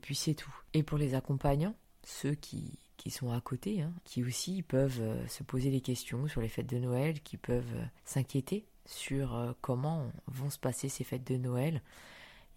puis 0.00 0.14
c'est 0.14 0.34
tout. 0.34 0.54
Et 0.72 0.82
pour 0.82 0.98
les 0.98 1.14
accompagnants, 1.14 1.74
ceux 2.04 2.34
qui, 2.34 2.78
qui 2.96 3.10
sont 3.10 3.32
à 3.32 3.40
côté, 3.40 3.82
hein, 3.82 3.92
qui 4.04 4.24
aussi 4.24 4.62
peuvent 4.62 5.00
euh, 5.00 5.26
se 5.28 5.42
poser 5.42 5.70
des 5.70 5.80
questions 5.80 6.28
sur 6.28 6.40
les 6.40 6.48
fêtes 6.48 6.68
de 6.68 6.78
Noël, 6.78 7.20
qui 7.20 7.36
peuvent 7.36 7.74
euh, 7.74 7.84
s'inquiéter 8.04 8.66
sur 8.86 9.56
comment 9.62 10.12
vont 10.26 10.50
se 10.50 10.58
passer 10.58 10.90
ces 10.90 11.04
fêtes 11.04 11.26
de 11.26 11.38
Noël. 11.38 11.80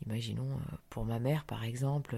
Imaginons 0.06 0.60
pour 0.90 1.06
ma 1.06 1.20
mère 1.20 1.46
par 1.46 1.64
exemple, 1.64 2.18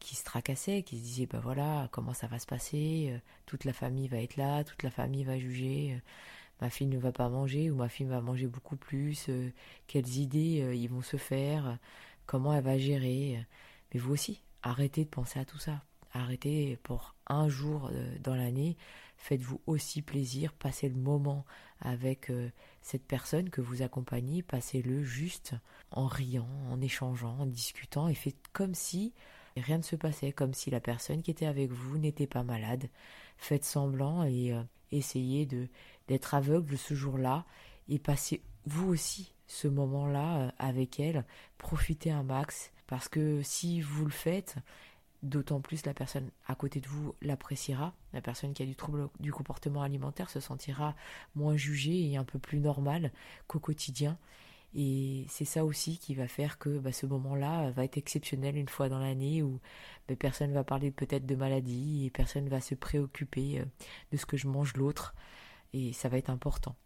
qui 0.00 0.16
se 0.16 0.24
tracassait, 0.24 0.82
qui 0.82 0.98
se 0.98 1.04
disait 1.04 1.26
bah 1.26 1.38
voilà 1.40 1.88
comment 1.92 2.12
ça 2.12 2.26
va 2.26 2.40
se 2.40 2.46
passer, 2.46 3.16
toute 3.46 3.64
la 3.64 3.72
famille 3.72 4.08
va 4.08 4.16
être 4.16 4.36
là, 4.36 4.64
toute 4.64 4.82
la 4.82 4.90
famille 4.90 5.22
va 5.22 5.38
juger, 5.38 6.02
ma 6.60 6.70
fille 6.70 6.86
ne 6.86 6.98
va 6.98 7.12
pas 7.12 7.28
manger 7.28 7.70
ou 7.70 7.76
ma 7.76 7.88
fille 7.88 8.06
va 8.06 8.20
manger 8.20 8.46
beaucoup 8.46 8.76
plus, 8.76 9.26
euh, 9.28 9.50
quelles 9.86 10.16
idées 10.16 10.62
euh, 10.62 10.74
ils 10.74 10.88
vont 10.88 11.02
se 11.02 11.16
faire, 11.16 11.78
comment 12.26 12.52
elle 12.54 12.64
va 12.64 12.78
gérer. 12.78 13.44
Mais 13.92 14.00
vous 14.00 14.12
aussi, 14.12 14.42
arrêtez 14.62 15.04
de 15.04 15.10
penser 15.10 15.38
à 15.38 15.44
tout 15.44 15.58
ça. 15.58 15.82
Arrêtez 16.12 16.78
pour 16.82 17.14
un 17.26 17.48
jour 17.48 17.90
euh, 17.92 18.16
dans 18.20 18.34
l'année, 18.34 18.76
faites-vous 19.18 19.60
aussi 19.66 20.02
plaisir, 20.02 20.52
passez 20.52 20.88
le 20.88 20.96
moment 20.96 21.44
avec 21.80 22.32
cette 22.80 23.04
personne 23.04 23.50
que 23.50 23.60
vous 23.60 23.82
accompagnez, 23.82 24.42
passez-le 24.42 25.02
juste 25.02 25.54
en 25.90 26.06
riant, 26.06 26.48
en 26.70 26.80
échangeant, 26.80 27.36
en 27.40 27.46
discutant 27.46 28.08
et 28.08 28.14
faites 28.14 28.48
comme 28.54 28.74
si 28.74 29.12
rien 29.60 29.78
ne 29.78 29.82
se 29.82 29.96
passait, 29.96 30.32
comme 30.32 30.54
si 30.54 30.70
la 30.70 30.80
personne 30.80 31.22
qui 31.22 31.30
était 31.30 31.46
avec 31.46 31.70
vous 31.70 31.98
n'était 31.98 32.26
pas 32.26 32.42
malade. 32.42 32.88
Faites 33.38 33.64
semblant 33.64 34.24
et 34.24 34.54
essayez 34.92 35.46
de 35.46 35.68
d'être 36.08 36.34
aveugle 36.34 36.78
ce 36.78 36.94
jour-là 36.94 37.44
et 37.88 37.98
passer 37.98 38.42
vous 38.66 38.88
aussi 38.88 39.32
ce 39.46 39.68
moment-là 39.68 40.38
euh, 40.38 40.50
avec 40.58 40.98
elle, 41.00 41.24
profitez 41.58 42.10
un 42.10 42.22
max 42.22 42.72
parce 42.86 43.08
que 43.08 43.40
si 43.42 43.80
vous 43.80 44.04
le 44.04 44.10
faites, 44.10 44.56
d'autant 45.22 45.60
plus 45.60 45.84
la 45.86 45.94
personne 45.94 46.30
à 46.46 46.54
côté 46.54 46.80
de 46.80 46.88
vous 46.88 47.14
l'appréciera, 47.22 47.94
la 48.12 48.20
personne 48.20 48.52
qui 48.52 48.62
a 48.62 48.66
du 48.66 48.76
trouble 48.76 49.08
du 49.20 49.32
comportement 49.32 49.82
alimentaire 49.82 50.30
se 50.30 50.40
sentira 50.40 50.94
moins 51.34 51.56
jugée 51.56 52.10
et 52.10 52.16
un 52.16 52.24
peu 52.24 52.38
plus 52.38 52.60
normale 52.60 53.12
qu'au 53.46 53.58
quotidien. 53.58 54.18
Et 54.78 55.24
c'est 55.30 55.46
ça 55.46 55.64
aussi 55.64 55.96
qui 55.98 56.14
va 56.14 56.28
faire 56.28 56.58
que 56.58 56.78
bah, 56.78 56.92
ce 56.92 57.06
moment-là 57.06 57.70
va 57.70 57.84
être 57.84 57.96
exceptionnel 57.96 58.58
une 58.58 58.68
fois 58.68 58.90
dans 58.90 58.98
l'année 58.98 59.42
où 59.42 59.58
bah, 60.06 60.16
personne 60.16 60.52
va 60.52 60.64
parler 60.64 60.90
peut-être 60.90 61.24
de 61.24 61.34
maladie 61.34 62.04
et 62.04 62.10
personne 62.10 62.50
va 62.50 62.60
se 62.60 62.74
préoccuper 62.74 63.60
euh, 63.60 63.64
de 64.12 64.18
ce 64.18 64.26
que 64.26 64.36
je 64.36 64.46
mange 64.46 64.76
l'autre 64.76 65.14
et 65.72 65.94
ça 65.94 66.10
va 66.10 66.18
être 66.18 66.28
important. 66.28 66.76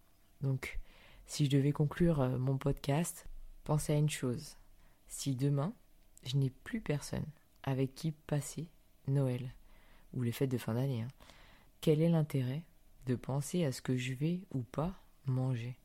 Donc, 0.41 0.79
si 1.27 1.47
je 1.47 1.51
devais 1.51 1.73
conclure 1.73 2.21
euh, 2.21 2.39
mon 2.39 2.59
podcast, 2.59 3.27
pensez 3.65 3.93
à 3.93 3.97
une 3.97 4.09
chose. 4.09 4.57
Si 5.09 5.35
demain, 5.35 5.75
je 6.25 6.37
n'ai 6.37 6.51
plus 6.51 6.81
personne 6.81 7.27
avec 7.65 7.97
qui 7.97 8.13
passer 8.13 8.69
Noël 9.09 9.53
ou 10.15 10.23
les 10.23 10.33
fêtes 10.33 10.51
de 10.53 10.59
fin 10.59 10.75
d'année, 10.75 11.03
hein, 11.03 11.09
quel 11.81 12.03
est 12.03 12.09
l'intérêt 12.09 12.63
de 13.07 13.17
penser 13.17 13.65
à 13.65 13.73
ce 13.73 13.83
que 13.83 13.97
je 13.97 14.13
vais 14.13 14.43
ou 14.53 14.63
pas 14.63 14.95
manger, 15.27 15.77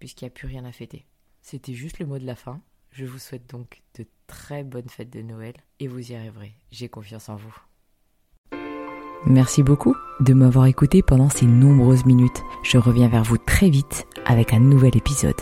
puisqu'il 0.00 0.24
n'y 0.24 0.30
a 0.30 0.34
plus 0.34 0.48
rien 0.48 0.64
à 0.64 0.72
fêter? 0.72 1.06
C'était 1.42 1.74
juste 1.74 1.98
le 1.98 2.06
mot 2.06 2.18
de 2.18 2.26
la 2.26 2.36
fin. 2.36 2.60
Je 2.90 3.04
vous 3.04 3.18
souhaite 3.18 3.48
donc 3.48 3.82
de 3.98 4.06
très 4.26 4.64
bonnes 4.64 4.88
fêtes 4.88 5.10
de 5.10 5.22
Noël 5.22 5.54
et 5.80 5.88
vous 5.88 6.12
y 6.12 6.14
arriverez. 6.14 6.54
J'ai 6.70 6.88
confiance 6.88 7.28
en 7.28 7.36
vous. 7.36 7.54
Merci 9.26 9.62
beaucoup 9.62 9.96
de 10.20 10.32
m'avoir 10.32 10.66
écouté 10.66 11.02
pendant 11.02 11.28
ces 11.28 11.46
nombreuses 11.46 12.06
minutes. 12.06 12.42
Je 12.62 12.78
reviens 12.78 13.08
vers 13.08 13.24
vous 13.24 13.38
très 13.38 13.68
vite 13.68 14.06
avec 14.26 14.52
un 14.52 14.60
nouvel 14.60 14.96
épisode. 14.96 15.40